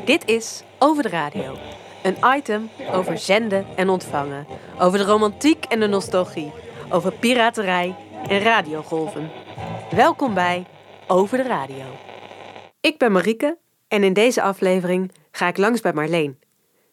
Dit 0.04 0.22
is 0.26 0.62
Over 0.78 1.02
de 1.02 1.08
radio. 1.08 1.67
Een 2.02 2.16
item 2.36 2.70
over 2.92 3.18
zenden 3.18 3.66
en 3.76 3.88
ontvangen. 3.88 4.46
Over 4.78 4.98
de 4.98 5.04
romantiek 5.04 5.64
en 5.64 5.80
de 5.80 5.86
nostalgie. 5.86 6.52
Over 6.90 7.12
piraterij 7.12 7.96
en 8.28 8.40
radiogolven. 8.40 9.30
Welkom 9.90 10.34
bij 10.34 10.66
Over 11.06 11.38
de 11.38 11.48
radio. 11.48 11.84
Ik 12.80 12.98
ben 12.98 13.12
Marieke 13.12 13.58
en 13.88 14.04
in 14.04 14.12
deze 14.12 14.42
aflevering 14.42 15.12
ga 15.30 15.48
ik 15.48 15.56
langs 15.56 15.80
bij 15.80 15.92
Marleen. 15.92 16.38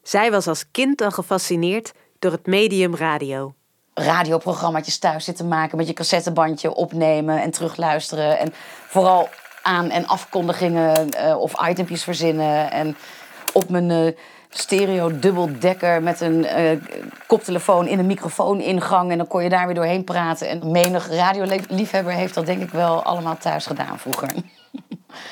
Zij 0.02 0.30
was 0.30 0.46
als 0.46 0.70
kind 0.70 1.00
al 1.00 1.10
gefascineerd 1.10 1.92
door 2.18 2.32
het 2.32 2.46
medium 2.46 2.94
radio. 2.94 3.54
radioprogramma's 3.94 4.98
thuis 4.98 5.24
zitten 5.24 5.48
maken 5.48 5.76
met 5.76 5.86
je 5.86 5.92
cassettebandje 5.92 6.74
opnemen 6.74 7.42
en 7.42 7.50
terugluisteren. 7.50 8.38
En 8.38 8.54
vooral 8.88 9.28
aan- 9.62 9.90
en 9.90 10.06
afkondigingen 10.06 11.10
eh, 11.10 11.40
of 11.40 11.68
itempjes 11.68 12.04
verzinnen. 12.04 12.70
En 12.70 12.96
op 13.52 13.68
mijn 13.68 13.90
eh, 13.90 14.12
stereo 14.48 15.18
dubbeldekker 15.18 16.02
met 16.02 16.20
een 16.20 16.44
eh, 16.44 16.78
koptelefoon 17.26 17.86
in 17.86 17.98
een 17.98 18.06
microfooningang. 18.06 19.10
En 19.10 19.18
dan 19.18 19.26
kon 19.26 19.42
je 19.42 19.48
daar 19.48 19.66
weer 19.66 19.74
doorheen 19.74 20.04
praten. 20.04 20.48
En 20.48 20.70
menig 20.70 21.10
radioliefhebber 21.10 22.12
heeft 22.12 22.34
dat 22.34 22.46
denk 22.46 22.62
ik 22.62 22.70
wel 22.70 23.02
allemaal 23.02 23.38
thuis 23.38 23.66
gedaan 23.66 23.98
vroeger. 23.98 24.30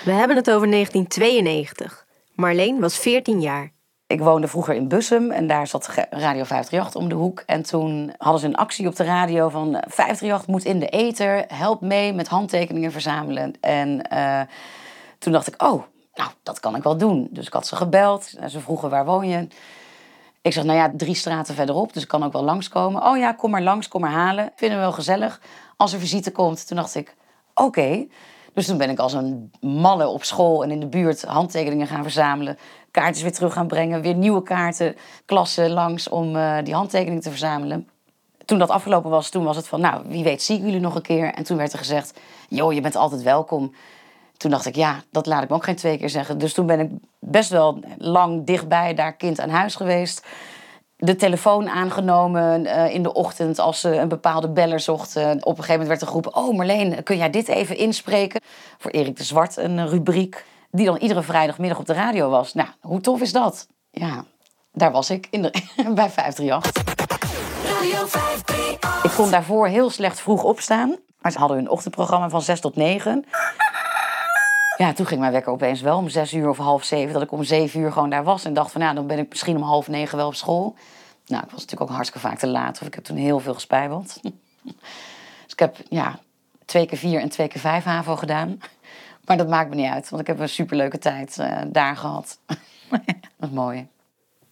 We 0.04 0.12
hebben 0.12 0.36
het 0.36 0.50
over 0.50 0.70
1992. 0.70 2.06
Marleen 2.34 2.80
was 2.80 2.98
14 2.98 3.40
jaar. 3.40 3.72
Ik 4.06 4.20
woonde 4.20 4.48
vroeger 4.48 4.74
in 4.74 4.88
Bussum 4.88 5.30
en 5.30 5.46
daar 5.46 5.66
zat 5.66 5.88
Radio 6.10 6.44
538 6.44 6.94
om 6.94 7.08
de 7.08 7.14
hoek. 7.14 7.42
En 7.46 7.62
toen 7.62 8.12
hadden 8.18 8.40
ze 8.40 8.46
een 8.46 8.56
actie 8.56 8.86
op 8.86 8.96
de 8.96 9.04
radio 9.04 9.48
van... 9.48 9.74
eh, 9.74 9.82
538 9.88 10.46
moet 10.46 10.64
in 10.64 10.78
de 10.78 10.86
ether, 10.86 11.44
help 11.48 11.80
mee 11.80 12.12
met 12.12 12.28
handtekeningen 12.28 12.92
verzamelen. 12.92 13.54
En 13.60 14.02
eh, 14.02 14.40
toen 15.18 15.32
dacht 15.32 15.46
ik, 15.46 15.62
oh, 15.62 15.82
nou, 16.14 16.30
dat 16.42 16.60
kan 16.60 16.76
ik 16.76 16.82
wel 16.82 16.96
doen. 16.96 17.28
Dus 17.30 17.46
ik 17.46 17.52
had 17.52 17.66
ze 17.66 17.76
gebeld 17.76 18.34
en 18.38 18.50
ze 18.50 18.60
vroegen, 18.60 18.90
waar 18.90 19.04
woon 19.04 19.28
je? 19.28 19.48
Ik 20.42 20.52
zeg, 20.52 20.64
nou 20.64 20.78
ja, 20.78 20.92
drie 20.96 21.14
straten 21.14 21.54
verderop, 21.54 21.92
dus 21.92 22.02
ik 22.02 22.08
kan 22.08 22.24
ook 22.24 22.32
wel 22.32 22.44
langskomen. 22.44 23.02
Oh 23.02 23.16
ja, 23.16 23.32
kom 23.32 23.50
maar 23.50 23.62
langs, 23.62 23.88
kom 23.88 24.00
maar 24.00 24.10
halen. 24.10 24.52
Vinden 24.56 24.78
we 24.78 24.84
wel 24.84 24.92
gezellig. 24.92 25.40
Als 25.76 25.92
er 25.92 25.98
visite 25.98 26.30
komt, 26.30 26.66
toen 26.66 26.76
dacht 26.76 26.94
ik, 26.94 27.16
oké. 27.54 28.06
Dus 28.52 28.66
toen 28.66 28.78
ben 28.78 28.90
ik 28.90 28.98
als 28.98 29.12
een 29.12 29.50
malle 29.60 30.08
op 30.08 30.24
school 30.24 30.62
en 30.62 30.70
in 30.70 30.80
de 30.80 30.86
buurt 30.86 31.22
handtekeningen 31.22 31.86
gaan 31.86 32.02
verzamelen. 32.02 32.58
Kaartjes 32.90 33.22
weer 33.22 33.32
terug 33.32 33.52
gaan 33.52 33.66
brengen. 33.66 34.00
Weer 34.00 34.14
nieuwe 34.14 34.42
kaarten, 34.42 34.96
klassen 35.24 35.70
langs 35.70 36.08
om 36.08 36.36
eh, 36.36 36.56
die 36.64 36.74
handtekeningen 36.74 37.22
te 37.22 37.30
verzamelen. 37.30 37.88
Toen 38.44 38.58
dat 38.58 38.70
afgelopen 38.70 39.10
was, 39.10 39.30
toen 39.30 39.44
was 39.44 39.56
het 39.56 39.68
van, 39.68 39.80
nou, 39.80 40.02
wie 40.06 40.24
weet 40.24 40.42
zie 40.42 40.56
ik 40.56 40.64
jullie 40.64 40.80
nog 40.80 40.94
een 40.94 41.02
keer. 41.02 41.32
En 41.32 41.44
toen 41.44 41.56
werd 41.56 41.72
er 41.72 41.78
gezegd, 41.78 42.20
joh, 42.48 42.72
je 42.72 42.80
bent 42.80 42.96
altijd 42.96 43.22
welkom. 43.22 43.74
Toen 44.36 44.50
dacht 44.50 44.66
ik, 44.66 44.76
ja, 44.76 45.02
dat 45.10 45.26
laat 45.26 45.42
ik 45.42 45.48
me 45.48 45.54
ook 45.54 45.64
geen 45.64 45.76
twee 45.76 45.98
keer 45.98 46.10
zeggen. 46.10 46.38
Dus 46.38 46.54
toen 46.54 46.66
ben 46.66 46.80
ik 46.80 46.90
best 47.18 47.50
wel 47.50 47.80
lang 47.98 48.46
dichtbij 48.46 48.94
daar 48.94 49.16
kind 49.16 49.40
aan 49.40 49.48
huis 49.48 49.74
geweest. 49.74 50.26
De 50.96 51.16
telefoon 51.16 51.68
aangenomen 51.68 52.66
eh, 52.66 52.94
in 52.94 53.02
de 53.02 53.12
ochtend 53.12 53.58
als 53.58 53.80
ze 53.80 53.96
een 53.96 54.08
bepaalde 54.08 54.48
beller 54.48 54.80
zochten. 54.80 55.36
Op 55.36 55.58
een 55.58 55.64
gegeven 55.64 55.70
moment 55.70 55.88
werd 55.88 56.00
er 56.00 56.06
geroepen... 56.06 56.34
oh 56.34 56.56
Marleen, 56.56 57.02
kun 57.02 57.16
jij 57.16 57.30
dit 57.30 57.48
even 57.48 57.76
inspreken? 57.76 58.40
Voor 58.78 58.90
Erik 58.90 59.16
de 59.16 59.24
Zwart 59.24 59.56
een 59.56 59.78
eh, 59.78 59.86
rubriek. 59.86 60.44
Die 60.70 60.86
dan 60.86 60.96
iedere 60.96 61.22
vrijdagmiddag 61.22 61.78
op 61.78 61.86
de 61.86 61.92
radio 61.92 62.28
was. 62.28 62.54
Nou, 62.54 62.68
hoe 62.80 63.00
tof 63.00 63.20
is 63.20 63.32
dat? 63.32 63.66
Ja, 63.90 64.24
daar 64.72 64.92
was 64.92 65.10
ik 65.10 65.26
in 65.30 65.42
de, 65.42 65.50
bij 65.94 66.10
538. 66.10 66.82
Ik 69.02 69.10
kon 69.16 69.30
daarvoor 69.30 69.66
heel 69.66 69.90
slecht 69.90 70.20
vroeg 70.20 70.42
opstaan. 70.42 70.96
Maar 71.20 71.32
ze 71.32 71.38
hadden 71.38 71.56
hun 71.56 71.68
ochtendprogramma 71.68 72.28
van 72.28 72.42
6 72.42 72.60
tot 72.60 72.76
9. 72.76 73.24
Ja, 74.76 74.92
toen 74.92 75.06
ging 75.06 75.20
mijn 75.20 75.32
wekker 75.32 75.52
opeens 75.52 75.80
wel 75.80 75.96
om 75.96 76.08
zes 76.08 76.32
uur 76.32 76.48
of 76.48 76.56
half 76.56 76.84
zeven. 76.84 77.12
Dat 77.12 77.22
ik 77.22 77.32
om 77.32 77.44
zeven 77.44 77.80
uur 77.80 77.92
gewoon 77.92 78.10
daar 78.10 78.24
was. 78.24 78.44
En 78.44 78.54
dacht 78.54 78.72
van, 78.72 78.80
nou, 78.80 78.94
dan 78.94 79.06
ben 79.06 79.18
ik 79.18 79.28
misschien 79.28 79.56
om 79.56 79.62
half 79.62 79.88
negen 79.88 80.16
wel 80.16 80.26
op 80.26 80.34
school. 80.34 80.74
Nou, 81.26 81.44
ik 81.44 81.50
was 81.50 81.60
natuurlijk 81.60 81.90
ook 81.90 81.96
hartstikke 81.96 82.28
vaak 82.28 82.38
te 82.38 82.46
laat. 82.46 82.80
Of 82.80 82.86
ik 82.86 82.94
heb 82.94 83.04
toen 83.04 83.16
heel 83.16 83.40
veel 83.40 83.54
gespijbeld. 83.54 84.18
dus 84.22 85.52
ik 85.52 85.58
heb, 85.58 85.76
ja, 85.88 86.18
twee 86.64 86.86
keer 86.86 86.98
vier 86.98 87.20
en 87.20 87.28
twee 87.28 87.48
keer 87.48 87.60
vijf 87.60 87.84
HAVO 87.84 88.16
gedaan. 88.16 88.60
Maar 89.24 89.36
dat 89.36 89.48
maakt 89.48 89.68
me 89.68 89.74
niet 89.74 89.90
uit. 89.90 90.08
Want 90.08 90.22
ik 90.22 90.28
heb 90.28 90.38
een 90.38 90.48
superleuke 90.48 90.98
tijd 90.98 91.38
eh, 91.38 91.60
daar 91.66 91.96
gehad. 91.96 92.38
dat 93.38 93.48
is 93.48 93.50
mooi. 93.50 93.88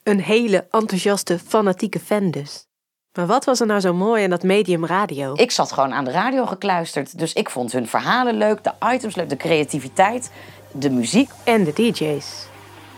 Een 0.02 0.20
hele 0.20 0.66
enthousiaste, 0.70 1.38
fanatieke 1.38 2.00
fan 2.00 2.30
dus. 2.30 2.66
Maar 3.12 3.26
wat 3.26 3.44
was 3.44 3.60
er 3.60 3.66
nou 3.66 3.80
zo 3.80 3.94
mooi 3.94 4.24
aan 4.24 4.30
dat 4.30 4.42
medium 4.42 4.86
radio? 4.86 5.32
Ik 5.34 5.50
zat 5.50 5.72
gewoon 5.72 5.92
aan 5.92 6.04
de 6.04 6.10
radio 6.10 6.46
gekluisterd. 6.46 7.18
Dus 7.18 7.32
ik 7.32 7.50
vond 7.50 7.72
hun 7.72 7.88
verhalen 7.88 8.34
leuk, 8.34 8.64
de 8.64 8.72
items 8.92 9.14
leuk, 9.14 9.28
de 9.28 9.36
creativiteit, 9.36 10.30
de 10.70 10.90
muziek. 10.90 11.30
En 11.44 11.64
de 11.64 11.72
DJ's. 11.72 12.46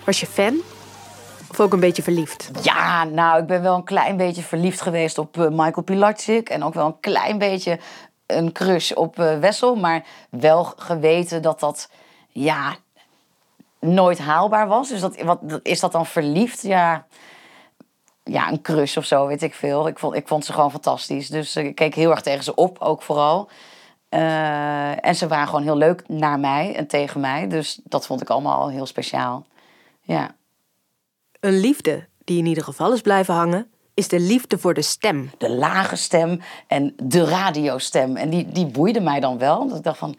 Was 0.05 0.21
je 0.21 0.27
fan? 0.27 0.57
Of 1.51 1.61
ook 1.61 1.73
een 1.73 1.81
beetje 1.81 2.03
verliefd? 2.03 2.51
Ja, 2.63 3.05
nou, 3.05 3.41
ik 3.41 3.47
ben 3.47 3.63
wel 3.63 3.75
een 3.75 3.85
klein 3.85 4.17
beetje 4.17 4.43
verliefd 4.43 4.81
geweest 4.81 5.19
op 5.19 5.39
eh, 5.39 5.49
Michael 5.49 5.83
Pilatschik. 5.83 6.49
En 6.49 6.63
ook 6.63 6.75
wel 6.75 6.87
een 6.87 7.01
klein 7.01 7.39
beetje 7.39 7.79
een 8.27 8.53
crush 8.53 8.93
op 8.93 9.19
eh, 9.19 9.39
Wessel. 9.39 9.75
Maar 9.75 10.05
wel 10.31 10.73
geweten 10.77 11.43
dat 11.43 11.61
dat, 11.61 11.89
ja, 12.29 12.77
nooit 13.81 14.19
haalbaar 14.19 14.69
was. 14.69 14.89
Dus 14.89 15.01
dat, 15.01 15.23
wat, 15.23 15.39
is 15.63 15.81
dat 15.81 15.93
dan 15.93 16.07
verliefd? 16.07 16.63
Ja, 16.63 17.07
ja, 18.25 18.51
een 18.51 18.63
crush 18.63 18.97
of 18.97 19.05
zo, 19.05 19.27
weet 19.27 19.43
ik 19.43 19.55
veel. 19.55 19.89
Ik 19.89 19.99
vond, 19.99 20.15
ik 20.15 20.29
vond 20.29 20.45
ze 20.45 20.53
gewoon 20.53 20.71
fantastisch. 20.71 21.29
Dus 21.29 21.57
ik 21.57 21.75
keek 21.75 21.95
heel 21.95 22.11
erg 22.11 22.21
tegen 22.21 22.45
ze 22.45 22.55
op, 22.55 22.79
ook 22.79 23.03
vooral. 23.03 23.49
Eh, 24.09 25.07
en 25.07 25.15
ze 25.15 25.29
waren 25.29 25.47
gewoon 25.47 25.63
heel 25.63 25.77
leuk 25.77 26.09
naar 26.09 26.41
mij 26.41 26.75
en 26.75 26.87
tegen 26.87 27.21
mij. 27.21 27.49
Dus 27.49 27.81
dat 27.85 28.07
vond 28.07 28.21
ik 28.21 28.31
allemaal 28.31 28.71
heel 28.71 28.87
speciaal. 28.87 29.47
Ja. 30.03 30.35
Een 31.41 31.61
liefde 31.61 32.07
die 32.25 32.39
in 32.39 32.47
ieder 32.47 32.65
geval 32.65 32.93
is 32.93 33.01
blijven 33.01 33.35
hangen, 33.35 33.71
is 33.95 34.09
de 34.09 34.21
liefde 34.21 34.59
voor 34.59 34.75
de 34.75 34.83
stem. 34.83 35.31
De 35.39 35.51
lage 35.51 35.97
stem 35.97 36.41
en 36.67 36.95
de 37.03 37.25
radiostem. 37.25 38.17
En 38.17 38.31
die, 38.31 38.49
die 38.49 38.67
boeide 38.67 39.01
mij 39.01 39.21
dan 39.21 39.39
wel. 39.39 39.69
Dat 39.69 39.77
ik 39.77 39.83
dacht 39.83 39.99
van, 39.99 40.17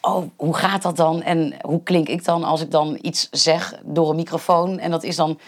oh, 0.00 0.24
hoe 0.36 0.54
gaat 0.54 0.82
dat 0.82 0.96
dan? 0.96 1.22
En 1.22 1.54
hoe 1.62 1.82
klink 1.82 2.08
ik 2.08 2.24
dan 2.24 2.44
als 2.44 2.60
ik 2.60 2.70
dan 2.70 2.98
iets 3.00 3.28
zeg 3.30 3.80
door 3.84 4.10
een 4.10 4.16
microfoon? 4.16 4.78
En 4.78 4.90
dat 4.90 5.02
is 5.02 5.16
dan, 5.16 5.38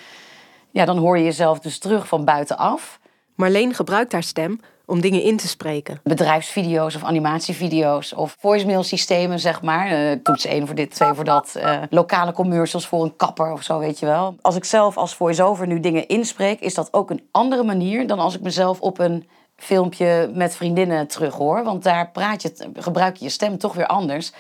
ja, 0.73 0.85
dan 0.85 0.99
hoor 0.99 1.19
je 1.19 1.25
jezelf 1.25 1.59
dus 1.59 1.79
terug 1.79 2.09
van 2.09 2.25
buitenaf. 2.25 3.01
Marleen 3.35 3.75
gebruikt 3.75 4.13
haar 4.13 4.23
stem 4.23 4.61
om 4.87 5.01
dingen 5.01 5.23
in 5.23 5.37
te 5.37 5.49
spreken. 5.49 6.01
bedrijfsvideo's 6.03 6.95
of 6.95 7.05
animatievideo's 7.05 8.13
of 8.13 8.37
voicemail 8.39 8.83
systemen, 8.83 9.41
zeg 9.41 9.63
maar. 9.63 9.87
Eh, 9.87 10.17
toets 10.23 10.45
1 10.47 10.67
voor 10.67 10.75
dit, 10.75 10.91
2 10.95 11.13
voor 11.13 11.25
dat. 11.25 11.55
Eh, 11.55 11.83
lokale 11.91 12.33
commercials 12.33 12.87
voor 12.87 13.03
een 13.03 13.17
kapper 13.17 13.53
of 13.53 13.63
zo, 13.63 13.79
weet 13.79 13.99
je 13.99 14.07
wel. 14.07 14.37
Als 14.41 14.57
ik 14.57 14.65
zelf 14.65 14.97
als 14.97 15.15
voice-over 15.15 15.67
nu 15.67 15.81
dingen 15.81 16.09
inspreek, 16.09 16.61
is 16.61 16.75
dat 16.75 16.93
ook 16.93 17.11
een 17.11 17.29
andere 17.31 17.63
manier 17.63 18.07
dan 18.07 18.19
als 18.19 18.35
ik 18.35 18.41
mezelf 18.41 18.81
op 18.81 18.99
een 18.99 19.29
filmpje 19.57 20.31
met 20.35 20.57
vriendinnen 20.57 21.07
terughoor. 21.07 21.65
Want 21.65 21.83
daar 21.83 22.11
praat 22.11 22.43
je, 22.43 22.53
gebruik 22.75 23.17
je 23.17 23.25
je 23.25 23.31
stem 23.31 23.59
toch 23.59 23.75
weer 23.75 23.87
anders 23.87 24.33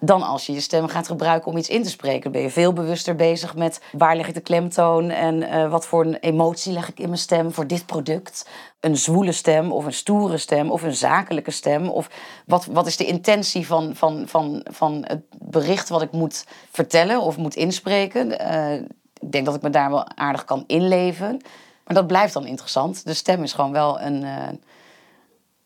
dan 0.00 0.22
als 0.22 0.46
je 0.46 0.52
je 0.52 0.60
stem 0.60 0.88
gaat 0.88 1.06
gebruiken 1.06 1.50
om 1.50 1.56
iets 1.56 1.68
in 1.68 1.82
te 1.82 1.90
spreken. 1.90 2.32
Ben 2.32 2.42
je 2.42 2.50
veel 2.50 2.72
bewuster 2.72 3.14
bezig 3.14 3.56
met 3.56 3.80
waar 3.92 4.16
leg 4.16 4.28
ik 4.28 4.34
de 4.34 4.40
klemtoon 4.40 5.10
en 5.10 5.42
eh, 5.42 5.70
wat 5.70 5.86
voor 5.86 6.04
een 6.04 6.16
emotie 6.16 6.72
leg 6.72 6.88
ik 6.88 6.98
in 6.98 7.08
mijn 7.08 7.20
stem 7.20 7.52
voor 7.52 7.66
dit 7.66 7.86
product. 7.86 8.48
Een 8.80 8.96
zwoele 8.96 9.32
stem 9.32 9.72
of 9.72 9.84
een 9.84 9.92
stoere 9.92 10.38
stem 10.38 10.70
of 10.70 10.82
een 10.82 10.94
zakelijke 10.94 11.50
stem. 11.50 11.88
Of 11.88 12.10
wat, 12.46 12.64
wat 12.64 12.86
is 12.86 12.96
de 12.96 13.04
intentie 13.04 13.66
van, 13.66 13.96
van, 13.96 14.22
van, 14.26 14.64
van 14.70 15.04
het 15.06 15.22
bericht 15.38 15.88
wat 15.88 16.02
ik 16.02 16.12
moet 16.12 16.46
vertellen 16.70 17.20
of 17.20 17.36
moet 17.36 17.56
inspreken. 17.56 18.38
Eh, 18.38 18.74
ik 19.20 19.32
denk 19.32 19.44
dat 19.44 19.54
ik 19.54 19.62
me 19.62 19.70
daar 19.70 19.90
wel 19.90 20.08
aardig 20.16 20.44
kan 20.44 20.64
inleven. 20.66 21.40
Maar 21.84 21.94
dat 21.94 22.06
blijft 22.06 22.32
dan 22.32 22.46
interessant. 22.46 23.04
De 23.04 23.14
stem 23.14 23.42
is 23.42 23.52
gewoon 23.52 23.72
wel 23.72 24.00
een 24.00 24.24
eh, 24.24 24.48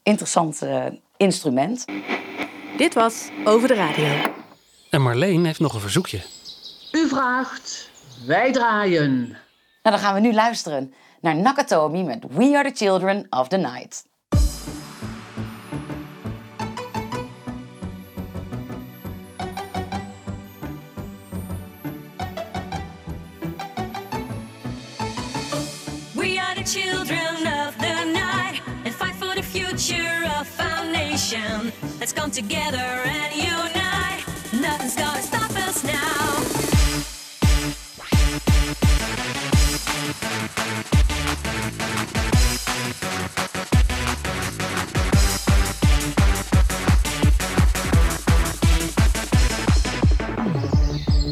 interessant 0.03 0.63
instrument. 1.17 1.85
Dit 2.77 2.95
was 2.95 3.29
Over 3.45 3.69
de 3.69 3.75
Radio. 3.75 4.33
En 4.91 5.03
Marleen 5.03 5.45
heeft 5.45 5.61
nog 5.61 5.75
een 5.75 5.81
verzoekje. 5.81 6.23
U 6.93 7.09
vraagt, 7.09 7.91
wij 8.27 8.53
draaien. 8.53 9.19
Nou, 9.83 9.97
dan 9.97 9.99
gaan 9.99 10.15
we 10.15 10.21
nu 10.21 10.33
luisteren 10.33 10.95
naar 11.21 11.37
Nakatomi 11.37 12.03
met 12.03 12.25
We 12.31 12.57
Are 12.57 12.73
the 12.73 12.85
Children 12.85 13.27
of 13.31 13.49
the 13.49 13.57
Night. 13.57 14.05
We 26.15 26.41
are 26.41 26.63
the 26.63 26.81
children 26.81 27.24
nation. 31.25 31.73
Let's 31.99 32.13
come 32.13 32.31
together 32.31 33.03
and 33.05 33.35
unite. 33.35 34.25
Nothing's 34.53 34.95
gonna 34.95 35.23
stop 35.23 35.51
us 35.69 35.83
now. 35.83 35.93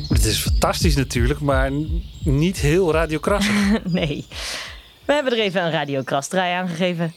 Het 0.08 0.24
is 0.24 0.38
fantastisch 0.38 0.96
natuurlijk, 0.96 1.40
maar 1.40 1.70
niet 2.24 2.56
heel 2.56 2.92
radiokrassig. 2.92 3.84
nee. 3.84 4.26
We 5.04 5.12
hebben 5.12 5.32
er 5.32 5.38
even 5.38 5.62
een 5.62 5.70
radiokrasdraai 5.70 6.54
aan 6.54 6.68
gegeven. 6.68 7.14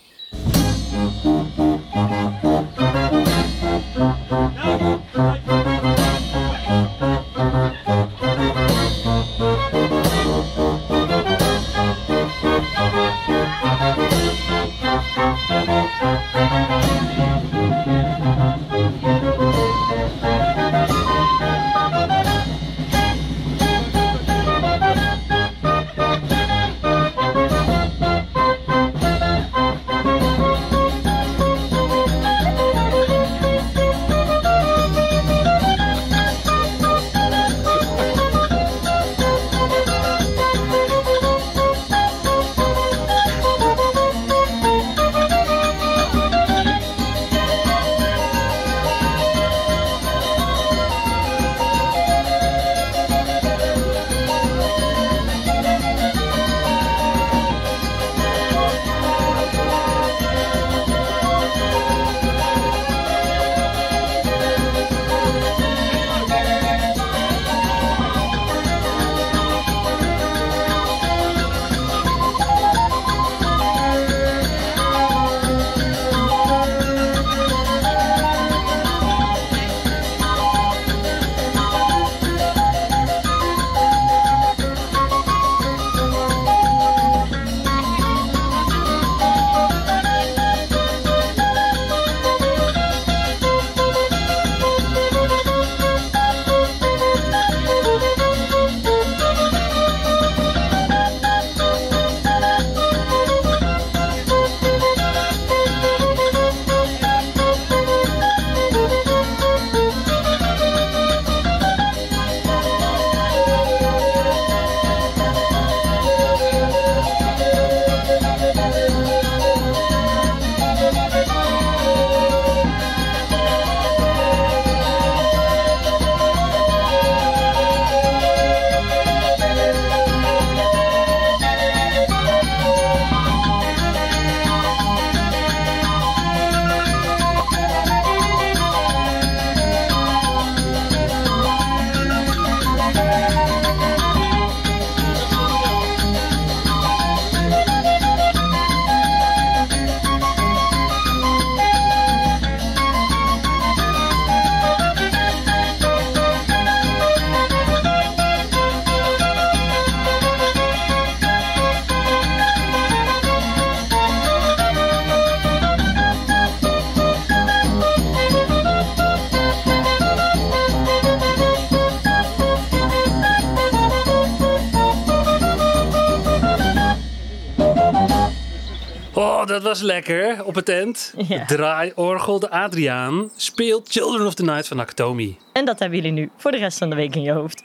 Was 179.76 179.84
lekker. 179.84 180.44
Op 180.46 180.56
het 180.56 180.66
tent. 180.66 181.14
Ja. 181.28 181.46
Draaiorgel 181.46 182.40
de 182.40 182.50
Adriaan 182.50 183.30
speelt 183.36 183.92
Children 183.92 184.28
of 184.28 184.34
the 184.34 184.44
Night 184.44 184.68
van 184.68 184.78
Nakatomi. 184.78 185.38
En 185.54 185.66
dat 185.66 185.80
hebben 185.80 185.98
jullie 185.98 186.14
nu 186.14 186.30
voor 186.38 186.52
de 186.52 186.58
rest 186.58 186.78
van 186.78 186.90
de 186.90 186.96
week 186.96 187.16
in 187.16 187.22
je 187.22 187.32
hoofd. 187.32 187.64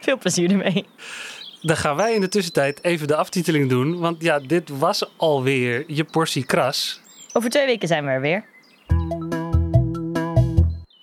Veel 0.00 0.18
plezier 0.18 0.50
ermee. 0.50 0.86
Dan 1.62 1.76
gaan 1.76 1.96
wij 1.96 2.14
in 2.14 2.20
de 2.20 2.28
tussentijd 2.28 2.84
even 2.84 3.06
de 3.06 3.16
aftiteling 3.16 3.68
doen. 3.68 3.98
Want 3.98 4.22
ja, 4.22 4.38
dit 4.38 4.68
was 4.68 5.10
alweer 5.16 5.84
je 5.86 6.04
portie 6.04 6.44
kras. 6.44 7.00
Over 7.32 7.50
twee 7.50 7.66
weken 7.66 7.88
zijn 7.88 8.04
we 8.04 8.10
er 8.10 8.20
weer. 8.20 8.44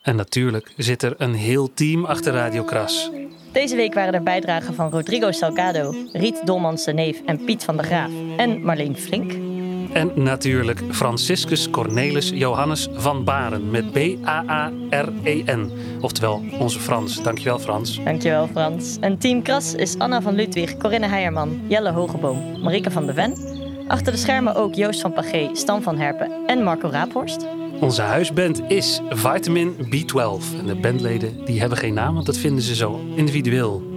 En 0.02 0.16
natuurlijk 0.16 0.74
zit 0.78 1.04
er 1.04 1.14
een 1.18 1.34
heel 1.34 1.74
team 1.74 2.06
achter 2.06 2.34
Radio 2.34 2.64
Kras. 2.64 3.12
Deze 3.52 3.76
week 3.76 3.94
waren 3.94 4.14
er 4.14 4.24
bijdragen 4.24 4.74
van 4.74 4.90
Rodrigo 4.90 5.32
Salgado, 5.32 5.94
Riet 6.14 6.42
Dolmans 6.46 6.86
de 6.86 6.94
Neef 6.94 7.22
en 7.26 7.44
Piet 7.44 7.64
van 7.64 7.78
der 7.78 7.86
Graaf. 7.86 8.12
En 8.38 8.62
Marleen 8.62 8.98
Flink. 8.98 9.47
En 9.98 10.12
natuurlijk 10.16 10.84
Franciscus 10.90 11.70
Cornelis 11.70 12.30
Johannes 12.30 12.88
van 12.94 13.24
Baren 13.24 13.70
met 13.70 13.92
B-A-A-R-E-N. 13.92 15.72
Oftewel 16.02 16.42
onze 16.60 16.80
Frans. 16.80 17.24
Dankjewel 17.24 17.60
Frans. 17.60 18.04
Dankjewel 18.04 18.48
Frans. 18.48 18.98
En 19.00 19.18
team 19.18 19.42
Kras 19.42 19.74
is 19.74 19.98
Anna 19.98 20.22
van 20.22 20.36
Ludwig, 20.36 20.78
Corinne 20.78 21.08
Heijerman, 21.08 21.62
Jelle 21.68 21.92
Hogeboom, 21.92 22.62
Marike 22.62 22.92
van 22.92 23.06
de 23.06 23.14
Ven. 23.14 23.34
Achter 23.88 24.12
de 24.12 24.18
schermen 24.18 24.56
ook 24.56 24.76
Joost 24.76 25.02
van 25.02 25.14
Pagé, 25.14 25.50
Stan 25.54 25.82
van 25.82 25.98
Herpen 25.98 26.32
en 26.46 26.64
Marco 26.64 26.90
Raaphorst. 26.90 27.46
Onze 27.80 28.02
huisband 28.02 28.62
is 28.68 29.02
Vitamin 29.10 29.76
B12. 29.76 30.60
En 30.60 30.66
de 30.66 30.76
bandleden 30.82 31.46
die 31.46 31.60
hebben 31.60 31.78
geen 31.78 31.94
naam, 31.94 32.14
want 32.14 32.26
dat 32.26 32.38
vinden 32.38 32.64
ze 32.64 32.76
zo 32.76 33.00
individueel. 33.16 33.97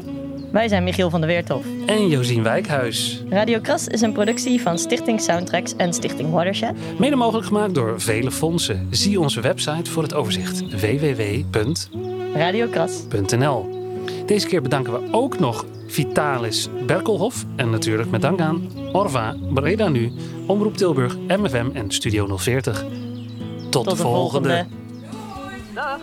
Wij 0.53 0.69
zijn 0.69 0.85
Michiel 0.85 1.11
van 1.11 1.21
der 1.21 1.29
Weertof. 1.29 1.65
En 1.87 2.09
Josien 2.09 2.43
Wijkhuis. 2.43 3.23
Radio 3.29 3.61
Kras 3.61 3.89
is 3.89 4.01
een 4.01 4.13
productie 4.13 4.61
van 4.63 4.79
Stichting 4.79 5.21
Soundtracks 5.21 5.77
en 5.77 5.93
Stichting 5.93 6.31
Watershed. 6.31 6.75
Mede 6.99 7.17
mogelijk 7.17 7.47
gemaakt 7.47 7.75
door 7.75 8.01
vele 8.01 8.31
fondsen. 8.31 8.87
Zie 8.91 9.21
onze 9.21 9.41
website 9.41 9.91
voor 9.91 10.03
het 10.03 10.15
overzicht 10.15 10.81
www.radiokras.nl. 10.81 13.79
Deze 14.27 14.47
keer 14.47 14.63
bedanken 14.63 14.93
we 14.93 15.09
ook 15.13 15.39
nog 15.39 15.65
Vitalis 15.87 16.69
Berkelhof 16.87 17.45
en 17.57 17.71
natuurlijk 17.71 18.11
met 18.11 18.23
dank 18.23 18.41
aan 18.41 18.69
Orva, 18.93 19.37
Breda 19.55 19.89
Nu, 19.89 20.13
Omroep 20.47 20.77
Tilburg, 20.77 21.17
MFM 21.29 21.67
en 21.73 21.91
Studio 21.91 22.37
040. 22.37 22.81
Tot, 22.83 22.91
Tot 23.71 23.85
de 23.85 23.91
de 23.91 23.97
volgende. 23.97 24.49
volgende. 24.49 24.67
Dag. 25.75 25.99